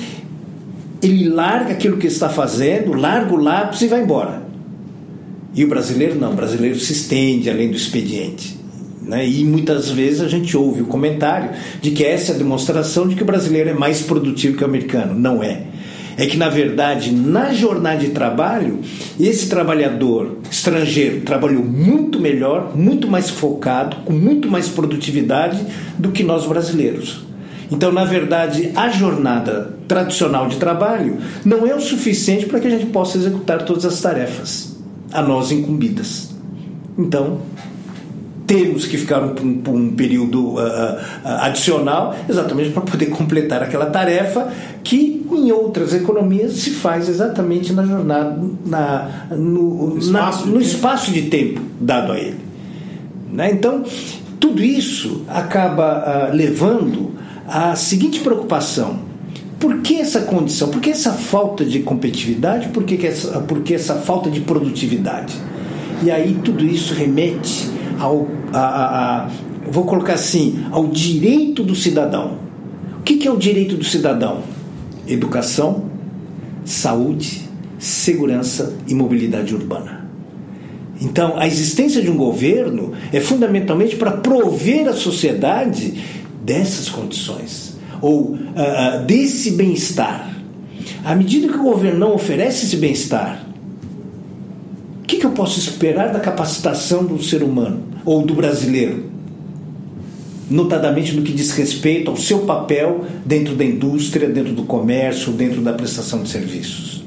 ele 1.02 1.28
larga 1.28 1.72
aquilo 1.72 1.96
que 1.96 2.06
está 2.06 2.28
fazendo, 2.28 2.92
larga 2.94 3.34
o 3.34 3.36
lápis 3.36 3.82
e 3.82 3.88
vai 3.88 4.02
embora. 4.02 4.42
E 5.54 5.64
o 5.64 5.68
brasileiro 5.68 6.18
não, 6.18 6.32
o 6.32 6.36
brasileiro 6.36 6.78
se 6.78 6.92
estende 6.92 7.50
além 7.50 7.68
do 7.68 7.76
expediente. 7.76 8.61
Né? 9.04 9.26
E 9.28 9.44
muitas 9.44 9.90
vezes 9.90 10.20
a 10.20 10.28
gente 10.28 10.56
ouve 10.56 10.82
o 10.82 10.86
comentário 10.86 11.50
de 11.80 11.90
que 11.90 12.04
essa 12.04 12.32
é 12.32 12.34
a 12.34 12.38
demonstração 12.38 13.08
de 13.08 13.14
que 13.14 13.22
o 13.22 13.26
brasileiro 13.26 13.70
é 13.70 13.74
mais 13.74 14.02
produtivo 14.02 14.56
que 14.56 14.62
o 14.62 14.66
americano. 14.66 15.14
Não 15.14 15.42
é. 15.42 15.64
É 16.16 16.26
que, 16.26 16.36
na 16.36 16.48
verdade, 16.48 17.10
na 17.10 17.54
jornada 17.54 17.98
de 17.98 18.10
trabalho, 18.10 18.80
esse 19.18 19.48
trabalhador 19.48 20.36
estrangeiro 20.50 21.22
trabalhou 21.22 21.64
muito 21.64 22.20
melhor, 22.20 22.76
muito 22.76 23.08
mais 23.08 23.30
focado, 23.30 23.96
com 24.04 24.12
muito 24.12 24.48
mais 24.48 24.68
produtividade 24.68 25.64
do 25.98 26.12
que 26.12 26.22
nós 26.22 26.44
brasileiros. 26.46 27.24
Então, 27.70 27.90
na 27.90 28.04
verdade, 28.04 28.70
a 28.76 28.90
jornada 28.90 29.74
tradicional 29.88 30.46
de 30.46 30.56
trabalho 30.56 31.16
não 31.44 31.66
é 31.66 31.74
o 31.74 31.80
suficiente 31.80 32.44
para 32.44 32.60
que 32.60 32.66
a 32.66 32.70
gente 32.70 32.86
possa 32.86 33.16
executar 33.16 33.64
todas 33.64 33.86
as 33.86 33.98
tarefas 33.98 34.76
a 35.10 35.22
nós 35.22 35.50
incumbidas. 35.50 36.34
Então, 36.98 37.40
temos 38.52 38.86
que 38.86 38.98
ficar 38.98 39.22
um, 39.22 39.34
um, 39.42 39.74
um 39.74 39.90
período 39.90 40.54
uh, 40.54 40.58
uh, 40.58 41.28
adicional 41.40 42.14
exatamente 42.28 42.70
para 42.70 42.82
poder 42.82 43.06
completar 43.06 43.62
aquela 43.62 43.86
tarefa 43.86 44.52
que 44.84 45.24
em 45.30 45.50
outras 45.50 45.94
economias 45.94 46.52
se 46.54 46.70
faz 46.70 47.08
exatamente 47.08 47.72
na 47.72 47.84
jornada, 47.84 48.38
na, 48.66 49.26
no, 49.30 49.96
espaço, 49.98 50.46
na, 50.46 50.52
no 50.52 50.60
espaço 50.60 51.10
de 51.10 51.22
tempo 51.22 51.60
dado 51.80 52.12
a 52.12 52.18
ele. 52.18 52.36
Né? 53.32 53.50
Então, 53.52 53.82
tudo 54.38 54.62
isso 54.62 55.22
acaba 55.28 56.30
uh, 56.30 56.36
levando 56.36 57.12
à 57.46 57.74
seguinte 57.74 58.20
preocupação. 58.20 59.10
Por 59.58 59.78
que 59.78 60.00
essa 60.00 60.22
condição? 60.22 60.68
Por 60.68 60.80
que 60.80 60.90
essa 60.90 61.12
falta 61.12 61.64
de 61.64 61.80
competitividade? 61.80 62.68
Por 62.68 62.82
que, 62.82 63.06
essa, 63.06 63.40
por 63.40 63.60
que 63.60 63.74
essa 63.74 63.94
falta 63.94 64.28
de 64.28 64.40
produtividade? 64.40 65.34
E 66.02 66.10
aí 66.10 66.36
tudo 66.42 66.64
isso 66.64 66.94
remete 66.94 67.70
ao, 67.98 68.28
a, 68.52 68.58
a, 68.58 69.24
a, 69.24 69.28
vou 69.70 69.84
colocar 69.84 70.14
assim, 70.14 70.64
ao 70.70 70.88
direito 70.88 71.62
do 71.62 71.74
cidadão. 71.74 72.38
O 72.98 73.02
que, 73.02 73.16
que 73.16 73.26
é 73.26 73.30
o 73.30 73.36
direito 73.36 73.76
do 73.76 73.84
cidadão? 73.84 74.42
Educação, 75.06 75.84
saúde, 76.64 77.48
segurança 77.78 78.76
e 78.86 78.94
mobilidade 78.94 79.54
urbana. 79.54 80.02
Então, 81.00 81.36
a 81.36 81.48
existência 81.48 82.00
de 82.00 82.08
um 82.08 82.16
governo 82.16 82.92
é 83.12 83.18
fundamentalmente 83.18 83.96
para 83.96 84.12
prover 84.12 84.88
a 84.88 84.92
sociedade 84.92 86.00
dessas 86.44 86.88
condições, 86.88 87.76
ou 88.00 88.34
uh, 88.34 89.04
desse 89.04 89.52
bem-estar. 89.52 90.32
À 91.04 91.14
medida 91.16 91.48
que 91.48 91.58
o 91.58 91.64
governo 91.64 91.98
não 91.98 92.14
oferece 92.14 92.66
esse 92.66 92.76
bem-estar, 92.76 93.41
que, 95.22 95.26
eu 95.26 95.30
posso 95.30 95.58
esperar 95.58 96.12
da 96.12 96.18
capacitação 96.18 97.04
do 97.04 97.22
ser 97.22 97.42
humano? 97.42 97.92
ou 98.04 98.22
do 98.26 98.34
brasileiro, 98.34 99.04
notadamente 100.50 101.14
no 101.14 101.22
que 101.22 101.32
diz 101.32 101.52
respeito 101.52 102.10
ao 102.10 102.16
seu 102.16 102.40
papel 102.40 103.04
dentro 103.24 103.54
da 103.54 103.64
indústria, 103.64 104.28
dentro 104.28 104.52
do 104.52 104.64
comércio, 104.64 105.32
dentro 105.32 105.60
da 105.60 105.72
prestação 105.72 106.22
de 106.22 106.28
serviços. 106.28 107.04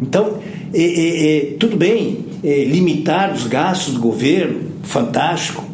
Então, 0.00 0.38
é, 0.74 0.82
é, 0.82 1.36
é, 1.36 1.40
tudo 1.58 1.76
bem 1.76 2.26
limitar 2.42 3.32
os 3.32 3.46
gastos 3.46 3.94
do 3.94 4.00
governo, 4.00 4.62
fantástico, 4.82 5.64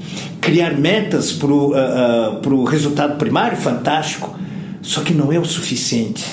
criar 0.41 0.79
metas 0.79 1.33
para 1.33 1.51
o 1.51 1.73
uh, 1.73 2.49
uh, 2.55 2.65
resultado 2.65 3.17
primário, 3.19 3.57
fantástico, 3.57 4.39
só 4.83 5.01
que 5.01 5.13
não 5.13 5.33
é 5.33 5.39
o 5.39 5.45
suficiente. 5.45 6.25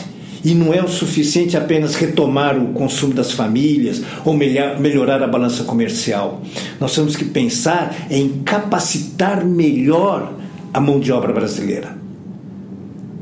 E 0.46 0.54
não 0.54 0.72
é 0.72 0.84
o 0.84 0.88
suficiente 0.88 1.58
apenas 1.58 1.96
retomar 1.96 2.56
o 2.56 2.68
consumo 2.68 3.16
das 3.16 3.32
famílias 3.32 4.04
ou 4.24 4.32
melhorar 4.32 5.24
a 5.24 5.28
balança 5.28 5.64
comercial. 5.64 6.44
Nós 6.80 6.94
temos 6.94 7.16
que 7.16 7.25
pensar 7.25 8.06
em 8.12 8.44
capacitar 8.46 9.44
melhor 9.44 10.34
a 10.72 10.80
mão 10.80 11.00
de 11.00 11.12
obra 11.12 11.34
brasileira. 11.34 11.98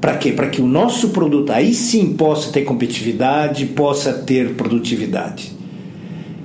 Para 0.02 0.18
quê? 0.18 0.34
Para 0.34 0.50
que 0.50 0.62
o 0.62 0.68
nosso 0.68 1.10
produto 1.12 1.54
aí 1.54 1.74
sim 1.74 2.14
possa 2.14 2.52
ter 2.52 2.64
competitividade, 2.64 3.68
possa 3.68 4.12
ter 4.12 4.56
produtividade. 4.56 5.54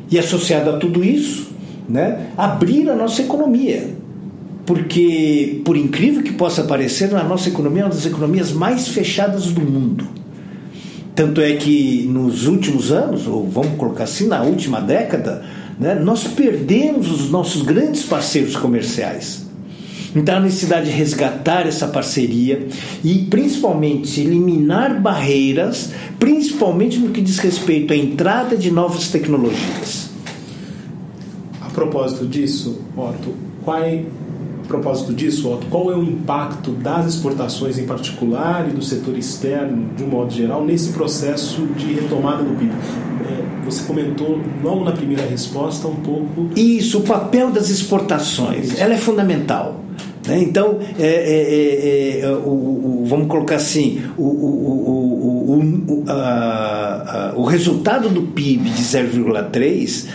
E 0.09 0.17
associado 0.17 0.71
a 0.71 0.77
tudo 0.77 1.03
isso, 1.03 1.49
né, 1.89 2.29
abrir 2.37 2.89
a 2.89 2.95
nossa 2.95 3.21
economia. 3.21 3.97
Porque, 4.65 5.61
por 5.65 5.77
incrível 5.77 6.23
que 6.23 6.33
possa 6.33 6.63
parecer, 6.63 7.13
a 7.17 7.25
nossa 7.25 7.49
economia 7.49 7.83
é 7.83 7.85
uma 7.87 7.91
das 7.91 8.07
economias 8.07 8.53
mais 8.53 8.87
fechadas 8.87 9.47
do 9.47 9.61
mundo. 9.61 10.07
Tanto 11.19 11.41
é 11.41 11.57
que 11.57 12.07
nos 12.09 12.47
últimos 12.47 12.93
anos, 12.93 13.27
ou 13.27 13.45
vamos 13.45 13.77
colocar 13.77 14.05
assim, 14.05 14.29
na 14.29 14.41
última 14.41 14.81
década, 14.81 15.45
né, 15.77 15.93
nós 15.97 16.23
perdemos 16.23 17.11
os 17.11 17.29
nossos 17.29 17.63
grandes 17.63 18.05
parceiros 18.05 18.55
comerciais. 18.55 19.45
Então, 20.15 20.37
a 20.37 20.41
necessidade 20.41 20.87
de 20.87 20.93
resgatar 20.93 21.67
essa 21.67 21.89
parceria 21.89 22.69
e, 23.03 23.27
principalmente, 23.29 24.21
eliminar 24.21 25.01
barreiras, 25.01 25.91
principalmente 26.21 26.99
no 26.99 27.11
que 27.11 27.21
diz 27.21 27.39
respeito 27.39 27.93
à 27.93 27.97
entrada 27.97 28.57
de 28.57 28.71
novas 28.71 29.09
tecnologias. 29.09 30.11
A 31.61 31.69
propósito 31.71 32.29
disso, 32.29 32.81
Otto, 32.97 33.35
qual 33.65 33.83
a 33.83 33.89
propósito 34.69 35.13
disso, 35.15 35.59
qual 35.71 35.91
é 35.91 35.97
o 35.97 36.03
impacto 36.03 36.71
das 36.73 37.07
exportações 37.07 37.79
em 37.79 37.87
particular 37.87 38.69
e 38.69 38.73
do 38.73 38.83
setor 38.83 39.17
externo, 39.17 39.89
de 39.97 40.05
um 40.05 40.09
modo 40.09 40.33
geral, 40.33 40.65
nesse 40.65 40.91
processo 40.93 41.67
de 41.77 41.95
retomada 41.95 42.45
do 42.45 42.55
PIB? 42.55 42.71
É, 42.71 43.65
você 43.65 43.83
comentou 43.85 44.39
logo 44.63 44.85
na 44.85 44.93
primeira 44.93 45.25
resposta 45.25 45.89
um 45.89 45.97
pouco. 45.97 46.51
Isso, 46.55 46.99
o 46.99 47.03
papel 47.03 47.51
das 47.51 47.71
exportações, 47.71 48.73
Isso. 48.73 48.81
ela 48.81 48.95
é 48.95 48.99
fundamental. 48.99 49.81
Né? 50.27 50.43
Então, 50.43 50.79
é, 50.99 51.07
é, 51.07 52.21
é, 52.21 52.21
é 52.21 52.31
o, 52.31 52.51
o, 52.51 53.05
vamos 53.07 53.29
colocar 53.29 53.57
assim, 53.57 54.03
o, 54.19 54.23
o, 54.23 56.05
a, 56.09 57.33
a, 57.33 57.39
o 57.39 57.45
resultado 57.45 58.09
do 58.11 58.23
PIB 58.23 58.69
de 58.71 58.83
0,3 58.83 60.07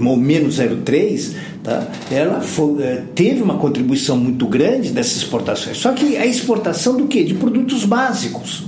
ou 0.00 0.16
menos 0.16 0.58
0,3, 0.58 1.34
tá? 1.66 1.86
ela 2.10 2.40
foi, 2.40 2.82
é, 2.82 3.02
teve 3.14 3.42
uma 3.42 3.58
contribuição 3.58 4.16
muito 4.16 4.46
grande 4.46 4.90
dessas 4.90 5.16
exportações. 5.16 5.76
Só 5.76 5.92
que 5.92 6.16
a 6.16 6.24
exportação 6.24 6.96
do 6.96 7.06
quê? 7.06 7.24
De 7.24 7.34
produtos 7.34 7.84
básicos 7.84 8.64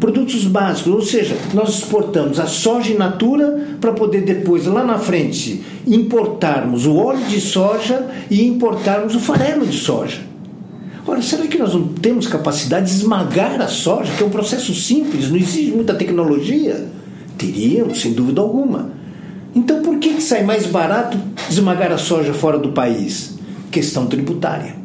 produtos 0.00 0.44
básicos, 0.44 0.92
ou 0.94 1.02
seja, 1.02 1.36
nós 1.52 1.74
exportamos 1.74 2.40
a 2.40 2.46
soja 2.46 2.90
in 2.90 2.96
natura 2.96 3.76
para 3.78 3.92
poder 3.92 4.22
depois, 4.22 4.64
lá 4.64 4.82
na 4.82 4.98
frente, 4.98 5.62
importarmos 5.86 6.86
o 6.86 6.96
óleo 6.96 7.22
de 7.26 7.38
soja 7.38 8.08
e 8.30 8.46
importarmos 8.46 9.14
o 9.14 9.20
farelo 9.20 9.66
de 9.66 9.76
soja. 9.76 10.22
Ora, 11.06 11.20
será 11.20 11.46
que 11.46 11.58
nós 11.58 11.74
não 11.74 11.88
temos 11.88 12.26
capacidade 12.26 12.86
de 12.86 12.96
esmagar 12.96 13.60
a 13.60 13.68
soja, 13.68 14.10
que 14.16 14.22
é 14.22 14.26
um 14.26 14.30
processo 14.30 14.74
simples, 14.74 15.28
não 15.28 15.36
exige 15.36 15.70
muita 15.72 15.94
tecnologia? 15.94 16.88
Teríamos, 17.36 18.00
sem 18.00 18.14
dúvida 18.14 18.40
alguma. 18.40 18.99
Então, 19.54 19.82
por 19.82 19.98
que, 19.98 20.14
que 20.14 20.22
sai 20.22 20.42
mais 20.44 20.66
barato 20.66 21.18
esmagar 21.50 21.92
a 21.92 21.98
soja 21.98 22.32
fora 22.32 22.58
do 22.58 22.72
país? 22.72 23.38
Questão 23.70 24.06
tributária. 24.06 24.76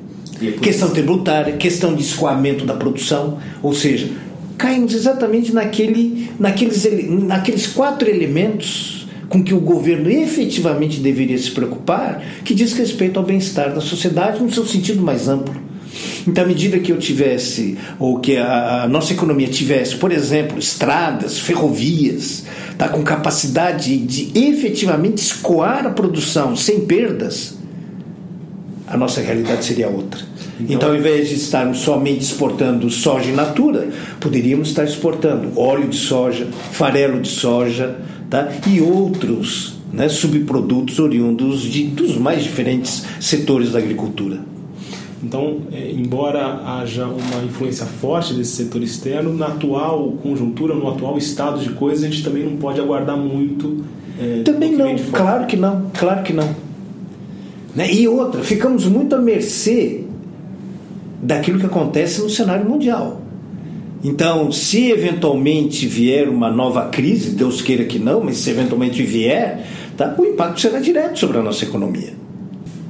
É 0.42 0.52
questão 0.52 0.90
tributária, 0.90 1.56
questão 1.56 1.96
de 1.96 2.02
escoamento 2.02 2.66
da 2.66 2.74
produção, 2.74 3.38
ou 3.64 3.74
seja, 3.74 4.10
caímos 4.58 4.94
exatamente 4.94 5.54
naquele, 5.54 6.30
naqueles, 6.40 6.86
naqueles 7.10 7.68
quatro 7.68 8.10
elementos 8.10 9.08
com 9.30 9.44
que 9.44 9.54
o 9.54 9.60
governo 9.60 10.10
efetivamente 10.10 11.00
deveria 11.00 11.38
se 11.38 11.52
preocupar, 11.52 12.22
que 12.44 12.54
diz 12.54 12.74
respeito 12.74 13.20
ao 13.20 13.26
bem-estar 13.26 13.74
da 13.74 13.82
sociedade 13.82 14.42
no 14.42 14.52
seu 14.52 14.66
sentido 14.66 15.02
mais 15.02 15.28
amplo. 15.28 15.56
Então, 16.28 16.44
à 16.44 16.48
medida 16.48 16.80
que 16.80 16.92
eu 16.92 16.98
tivesse, 16.98 17.78
ou 18.00 18.20
que 18.20 18.38
a, 18.38 18.84
a 18.84 18.88
nossa 18.88 19.14
economia 19.14 19.48
tivesse, 19.48 19.96
por 19.96 20.12
exemplo, 20.12 20.58
estradas, 20.60 21.40
ferrovias, 21.40 22.44
tá, 22.78 22.90
com 22.90 23.04
capacidade 23.04 23.98
de 23.98 24.32
efetivamente 24.38 25.20
escoar 25.20 25.86
a 25.86 25.90
produção 25.90 26.56
sem 26.56 26.82
perdas, 26.82 27.58
a 28.88 28.98
nossa 28.98 29.22
realidade 29.22 29.66
seria 29.66 29.88
outra. 29.88 30.22
Então, 30.60 30.76
então, 30.76 30.90
ao 30.90 30.96
invés 30.96 31.30
de 31.30 31.36
estarmos 31.36 31.80
somente 31.80 32.22
exportando 32.22 32.90
soja 32.90 33.30
in 33.30 33.34
natura, 33.34 33.90
poderíamos 34.20 34.70
estar 34.70 34.84
exportando 34.86 35.60
óleo 35.60 35.88
de 35.88 35.98
soja, 35.98 36.48
farelo 36.72 37.20
de 37.20 37.28
soja 37.28 37.98
tá? 38.30 38.50
e 38.68 38.80
outros 38.80 39.76
né, 39.92 40.08
subprodutos 40.08 41.00
oriundos 41.00 41.62
de, 41.62 41.84
dos 41.88 42.18
mais 42.18 42.44
diferentes 42.44 43.04
setores 43.20 43.72
da 43.72 43.80
agricultura. 43.80 44.55
Então, 45.26 45.62
é, 45.72 45.90
embora 45.90 46.62
haja 46.80 47.08
uma 47.08 47.44
influência 47.44 47.88
forte 47.88 48.36
desse 48.36 48.52
setor 48.52 48.84
externo, 48.84 49.34
na 49.34 49.48
atual 49.48 50.12
conjuntura, 50.22 50.76
no 50.76 50.88
atual 50.88 51.18
estado 51.18 51.60
de 51.60 51.72
coisas, 51.72 52.04
a 52.04 52.08
gente 52.08 52.24
também 52.24 52.44
não 52.44 52.58
pode 52.58 52.80
aguardar 52.80 53.18
muito. 53.18 53.84
É, 54.22 54.44
também 54.44 54.74
não, 54.74 54.96
claro 55.12 55.48
que 55.48 55.58
não, 55.58 55.90
claro 55.98 56.22
que 56.22 56.32
não. 56.32 56.48
Né? 57.76 57.92
E 57.92 58.08
outra, 58.08 58.44
ficamos 58.44 58.86
muito 58.86 59.16
à 59.16 59.18
mercê 59.18 60.04
daquilo 61.24 61.60
que 61.60 61.66
acontece 61.66 62.22
no 62.22 62.30
cenário 62.30 62.70
mundial. 62.70 63.20
Então, 64.04 64.52
se 64.52 64.92
eventualmente 64.92 65.88
vier 65.88 66.30
uma 66.30 66.52
nova 66.52 66.86
crise, 66.90 67.32
Deus 67.32 67.64
queira 67.64 67.84
que 67.84 67.98
não, 67.98 68.24
mas 68.24 68.38
se 68.38 68.52
eventualmente 68.52 69.02
vier, 69.02 69.66
tá, 69.98 70.14
o 70.20 70.24
impacto 70.24 70.62
será 70.62 70.80
direto 70.80 71.18
sobre 71.18 71.40
a 71.40 71.42
nossa 71.42 71.66
economia. 71.66 72.25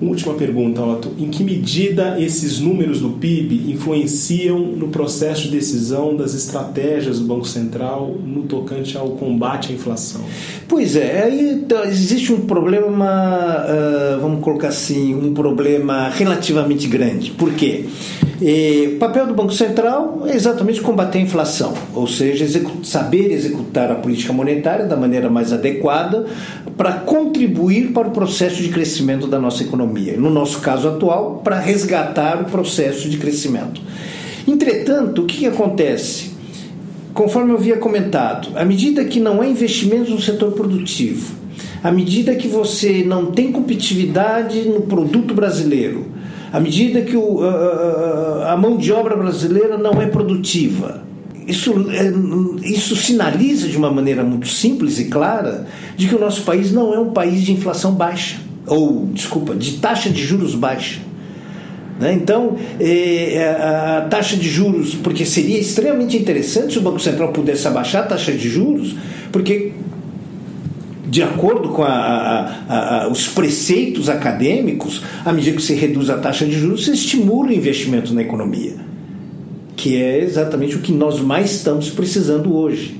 Última 0.01 0.33
pergunta, 0.33 0.81
Otto. 0.81 1.11
Em 1.17 1.29
que 1.29 1.43
medida 1.43 2.19
esses 2.19 2.59
números 2.59 2.99
do 2.99 3.11
PIB 3.11 3.71
influenciam 3.71 4.59
no 4.59 4.89
processo 4.89 5.43
de 5.43 5.51
decisão 5.51 6.15
das 6.15 6.33
estratégias 6.33 7.19
do 7.19 7.25
Banco 7.25 7.47
Central 7.47 8.13
no 8.25 8.43
tocante 8.43 8.97
ao 8.97 9.11
combate 9.11 9.71
à 9.71 9.75
inflação? 9.75 10.21
Pois 10.67 10.95
é, 10.97 11.23
aí 11.23 11.63
tá, 11.67 11.85
existe 11.85 12.33
um 12.33 12.41
problema, 12.41 13.05
uh, 13.05 14.19
vamos 14.19 14.43
colocar 14.43 14.67
assim, 14.67 15.15
um 15.15 15.33
problema 15.33 16.09
relativamente 16.09 16.87
grande. 16.87 17.31
Por 17.31 17.53
quê? 17.53 17.85
O 18.95 18.97
papel 18.99 19.27
do 19.27 19.33
Banco 19.33 19.53
Central 19.53 20.23
é 20.27 20.35
exatamente 20.35 20.81
combater 20.81 21.19
a 21.19 21.21
inflação, 21.21 21.73
ou 21.93 22.05
seja, 22.05 22.45
saber 22.83 23.31
executar 23.31 23.89
a 23.89 23.95
política 23.95 24.33
monetária 24.33 24.85
da 24.85 24.97
maneira 24.97 25.29
mais 25.29 25.53
adequada 25.53 26.25
para 26.77 26.93
contribuir 26.93 27.93
para 27.93 28.07
o 28.07 28.11
processo 28.11 28.61
de 28.61 28.69
crescimento 28.69 29.27
da 29.27 29.39
nossa 29.39 29.63
economia. 29.63 30.17
No 30.17 30.29
nosso 30.29 30.59
caso 30.59 30.87
atual, 30.89 31.41
para 31.43 31.59
resgatar 31.59 32.41
o 32.41 32.45
processo 32.45 33.09
de 33.09 33.17
crescimento. 33.17 33.81
Entretanto, 34.47 35.23
o 35.23 35.25
que, 35.25 35.37
que 35.37 35.45
acontece? 35.47 36.31
Conforme 37.13 37.51
eu 37.51 37.57
havia 37.57 37.77
comentado, 37.77 38.49
à 38.55 38.65
medida 38.65 39.05
que 39.05 39.19
não 39.19 39.41
há 39.41 39.47
investimentos 39.47 40.09
no 40.09 40.21
setor 40.21 40.51
produtivo, 40.51 41.33
à 41.81 41.91
medida 41.91 42.35
que 42.35 42.47
você 42.47 43.03
não 43.05 43.27
tem 43.27 43.51
competitividade 43.51 44.67
no 44.67 44.81
produto 44.81 45.33
brasileiro, 45.33 46.07
à 46.51 46.59
medida 46.59 47.01
que 47.01 47.15
o, 47.15 47.41
a, 47.41 48.53
a 48.53 48.57
mão 48.57 48.75
de 48.75 48.91
obra 48.91 49.15
brasileira 49.15 49.77
não 49.77 50.01
é 50.01 50.07
produtiva. 50.07 51.03
Isso, 51.47 51.73
é, 51.91 52.11
isso 52.67 52.95
sinaliza 52.95 53.67
de 53.67 53.77
uma 53.77 53.91
maneira 53.91 54.23
muito 54.23 54.47
simples 54.47 54.99
e 54.99 55.05
clara 55.05 55.67
de 55.95 56.07
que 56.07 56.15
o 56.15 56.19
nosso 56.19 56.41
país 56.41 56.71
não 56.71 56.93
é 56.93 56.99
um 56.99 57.11
país 57.11 57.43
de 57.43 57.51
inflação 57.51 57.93
baixa, 57.93 58.37
ou, 58.65 59.07
desculpa, 59.13 59.55
de 59.55 59.73
taxa 59.73 60.09
de 60.09 60.23
juros 60.23 60.55
baixa. 60.55 60.99
Né? 61.99 62.13
Então, 62.13 62.57
é, 62.79 63.33
é, 63.35 63.49
a 63.49 64.07
taxa 64.09 64.35
de 64.35 64.49
juros, 64.49 64.95
porque 64.95 65.25
seria 65.25 65.59
extremamente 65.59 66.17
interessante 66.17 66.73
se 66.73 66.79
o 66.79 66.81
Banco 66.81 66.99
Central 66.99 67.31
pudesse 67.31 67.67
abaixar 67.67 68.03
a 68.03 68.07
taxa 68.07 68.31
de 68.31 68.49
juros, 68.49 68.95
porque 69.31 69.71
de 71.07 71.23
acordo 71.23 71.69
com 71.69 71.83
a, 71.83 71.89
a, 72.67 73.03
a, 73.03 73.07
os 73.07 73.27
preceitos 73.27 74.09
acadêmicos, 74.09 75.01
à 75.23 75.31
medida 75.31 75.55
que 75.55 75.63
se 75.63 75.73
reduz 75.73 76.09
a 76.09 76.17
taxa 76.17 76.45
de 76.45 76.59
juros, 76.59 76.85
se 76.85 76.91
estimula 76.91 77.49
o 77.49 77.53
investimento 77.53 78.13
na 78.13 78.21
economia, 78.21 78.73
que 79.85 80.01
é 80.01 80.19
exatamente 80.23 80.75
o 80.75 80.79
que 80.79 80.91
nós 80.91 81.19
mais 81.19 81.57
estamos 81.57 81.91
precisando 81.91 82.55
hoje. 82.55 82.99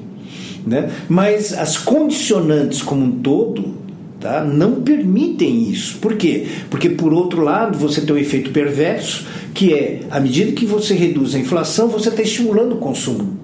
Né? 0.68 0.92
Mas 1.10 1.52
as 1.52 1.80
condicionantes 1.80 2.84
como 2.84 3.04
um 3.04 3.12
todo 3.24 3.74
tá, 4.20 4.44
não 4.44 4.84
permitem 4.84 5.68
isso. 5.68 5.98
Por 5.98 6.16
quê? 6.16 6.46
Porque, 6.70 6.88
por 6.92 7.12
outro 7.12 7.42
lado, 7.42 7.76
você 7.76 8.02
tem 8.02 8.16
um 8.16 8.20
efeito 8.20 8.52
perverso, 8.52 9.26
que 9.52 9.74
é, 9.74 10.02
à 10.12 10.20
medida 10.20 10.52
que 10.52 10.64
você 10.64 10.94
reduz 10.94 11.34
a 11.34 11.40
inflação, 11.40 11.88
você 11.88 12.10
está 12.10 12.22
estimulando 12.22 12.74
o 12.74 12.78
consumo. 12.78 13.36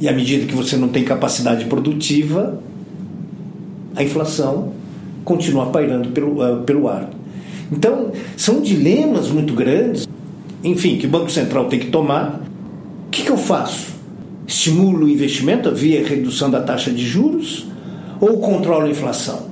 E 0.00 0.08
à 0.08 0.12
medida 0.12 0.46
que 0.46 0.54
você 0.54 0.76
não 0.76 0.86
tem 0.86 1.02
capacidade 1.02 1.64
produtiva, 1.64 2.62
a 3.96 4.04
inflação 4.04 4.72
continua 5.24 5.66
pairando 5.66 6.10
pelo, 6.10 6.44
uh, 6.44 6.62
pelo 6.62 6.88
ar. 6.88 7.10
Então, 7.72 8.12
são 8.36 8.60
dilemas 8.60 9.30
muito 9.30 9.52
grandes, 9.52 10.06
enfim, 10.62 10.96
que 10.98 11.06
o 11.06 11.10
Banco 11.10 11.30
Central 11.30 11.66
tem 11.66 11.78
que 11.78 11.86
tomar. 11.86 12.40
O 13.06 13.10
que, 13.10 13.22
que 13.22 13.30
eu 13.30 13.36
faço? 13.36 13.92
Estimulo 14.46 15.06
o 15.06 15.08
investimento 15.08 15.70
via 15.72 16.06
redução 16.06 16.50
da 16.50 16.60
taxa 16.60 16.90
de 16.90 17.04
juros 17.06 17.66
ou 18.20 18.38
controlo 18.38 18.86
a 18.86 18.90
inflação? 18.90 19.50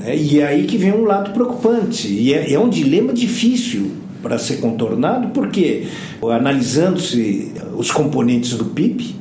É, 0.00 0.16
e 0.16 0.40
é 0.40 0.46
aí 0.46 0.64
que 0.64 0.76
vem 0.76 0.92
um 0.92 1.04
lado 1.04 1.32
preocupante, 1.32 2.06
e 2.06 2.32
é, 2.32 2.52
é 2.52 2.58
um 2.58 2.68
dilema 2.68 3.12
difícil 3.12 3.92
para 4.22 4.38
ser 4.38 4.56
contornado, 4.56 5.28
porque 5.28 5.86
analisando-se 6.22 7.52
os 7.76 7.90
componentes 7.90 8.54
do 8.54 8.66
PIB, 8.66 9.14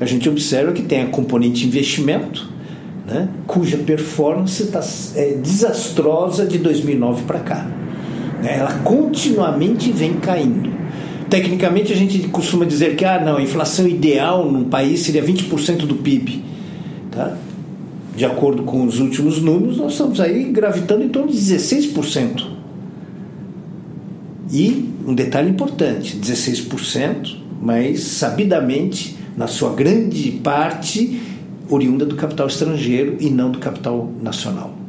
a 0.00 0.04
gente 0.04 0.28
observa 0.28 0.72
que 0.72 0.82
tem 0.82 1.02
a 1.02 1.06
componente 1.06 1.66
investimento, 1.66 2.50
né, 3.06 3.28
cuja 3.46 3.76
performance 3.78 4.64
tá, 4.66 4.80
é 5.16 5.34
desastrosa 5.34 6.46
de 6.46 6.58
2009 6.58 7.22
para 7.22 7.40
cá. 7.40 7.81
Né, 8.42 8.58
ela 8.58 8.72
continuamente 8.80 9.92
vem 9.92 10.14
caindo. 10.14 10.70
Tecnicamente, 11.30 11.92
a 11.92 11.96
gente 11.96 12.18
costuma 12.28 12.64
dizer 12.64 12.96
que 12.96 13.04
ah, 13.04 13.22
não, 13.24 13.36
a 13.36 13.42
inflação 13.42 13.86
ideal 13.86 14.50
num 14.50 14.64
país 14.64 15.00
seria 15.00 15.24
20% 15.24 15.86
do 15.86 15.94
PIB. 15.94 16.44
Tá? 17.10 17.36
De 18.14 18.24
acordo 18.24 18.64
com 18.64 18.84
os 18.84 19.00
últimos 19.00 19.40
números, 19.40 19.78
nós 19.78 19.92
estamos 19.92 20.20
aí 20.20 20.44
gravitando 20.44 21.02
em 21.02 21.08
torno 21.08 21.30
de 21.30 21.38
16%. 21.38 22.46
E 24.52 24.90
um 25.06 25.14
detalhe 25.14 25.48
importante: 25.48 26.18
16%, 26.18 27.36
mas 27.60 28.02
sabidamente, 28.02 29.16
na 29.36 29.46
sua 29.46 29.72
grande 29.72 30.32
parte, 30.32 31.18
oriunda 31.70 32.04
do 32.04 32.16
capital 32.16 32.46
estrangeiro 32.46 33.16
e 33.20 33.30
não 33.30 33.50
do 33.50 33.58
capital 33.58 34.12
nacional. 34.20 34.81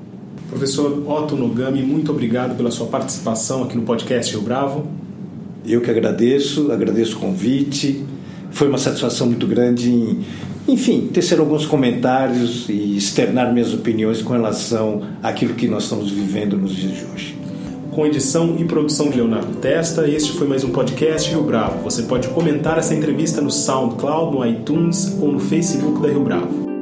Professor 0.53 1.03
Otto 1.09 1.35
Nogami, 1.35 1.81
muito 1.81 2.11
obrigado 2.11 2.55
pela 2.55 2.69
sua 2.69 2.85
participação 2.85 3.63
aqui 3.63 3.75
no 3.75 3.81
podcast 3.81 4.31
Rio 4.31 4.43
Bravo. 4.43 4.87
Eu 5.65 5.81
que 5.81 5.89
agradeço, 5.89 6.71
agradeço 6.71 7.17
o 7.17 7.19
convite. 7.19 8.05
Foi 8.51 8.69
uma 8.69 8.77
satisfação 8.77 9.27
muito 9.27 9.47
grande 9.47 9.89
em, 9.89 10.19
enfim, 10.67 11.09
tecer 11.11 11.39
alguns 11.39 11.65
comentários 11.65 12.69
e 12.69 12.95
externar 12.95 13.51
minhas 13.51 13.73
opiniões 13.73 14.21
com 14.21 14.33
relação 14.33 15.01
àquilo 15.23 15.55
que 15.55 15.67
nós 15.67 15.83
estamos 15.83 16.11
vivendo 16.11 16.55
nos 16.55 16.75
dias 16.75 16.93
de 16.93 17.05
hoje 17.05 17.43
com 17.91 18.07
edição 18.07 18.55
e 18.57 18.65
produção 18.65 19.07
de 19.11 19.17
Leonardo 19.17 19.55
Testa. 19.57 20.09
Este 20.09 20.31
foi 20.31 20.47
mais 20.47 20.63
um 20.63 20.71
podcast 20.71 21.29
Rio 21.29 21.43
Bravo. 21.43 21.83
Você 21.83 22.01
pode 22.01 22.27
comentar 22.29 22.79
essa 22.79 22.95
entrevista 22.95 23.39
no 23.39 23.51
SoundCloud, 23.51 24.35
no 24.35 24.43
iTunes 24.43 25.15
ou 25.21 25.31
no 25.31 25.39
Facebook 25.39 26.01
da 26.01 26.07
Rio 26.07 26.23
Bravo. 26.23 26.72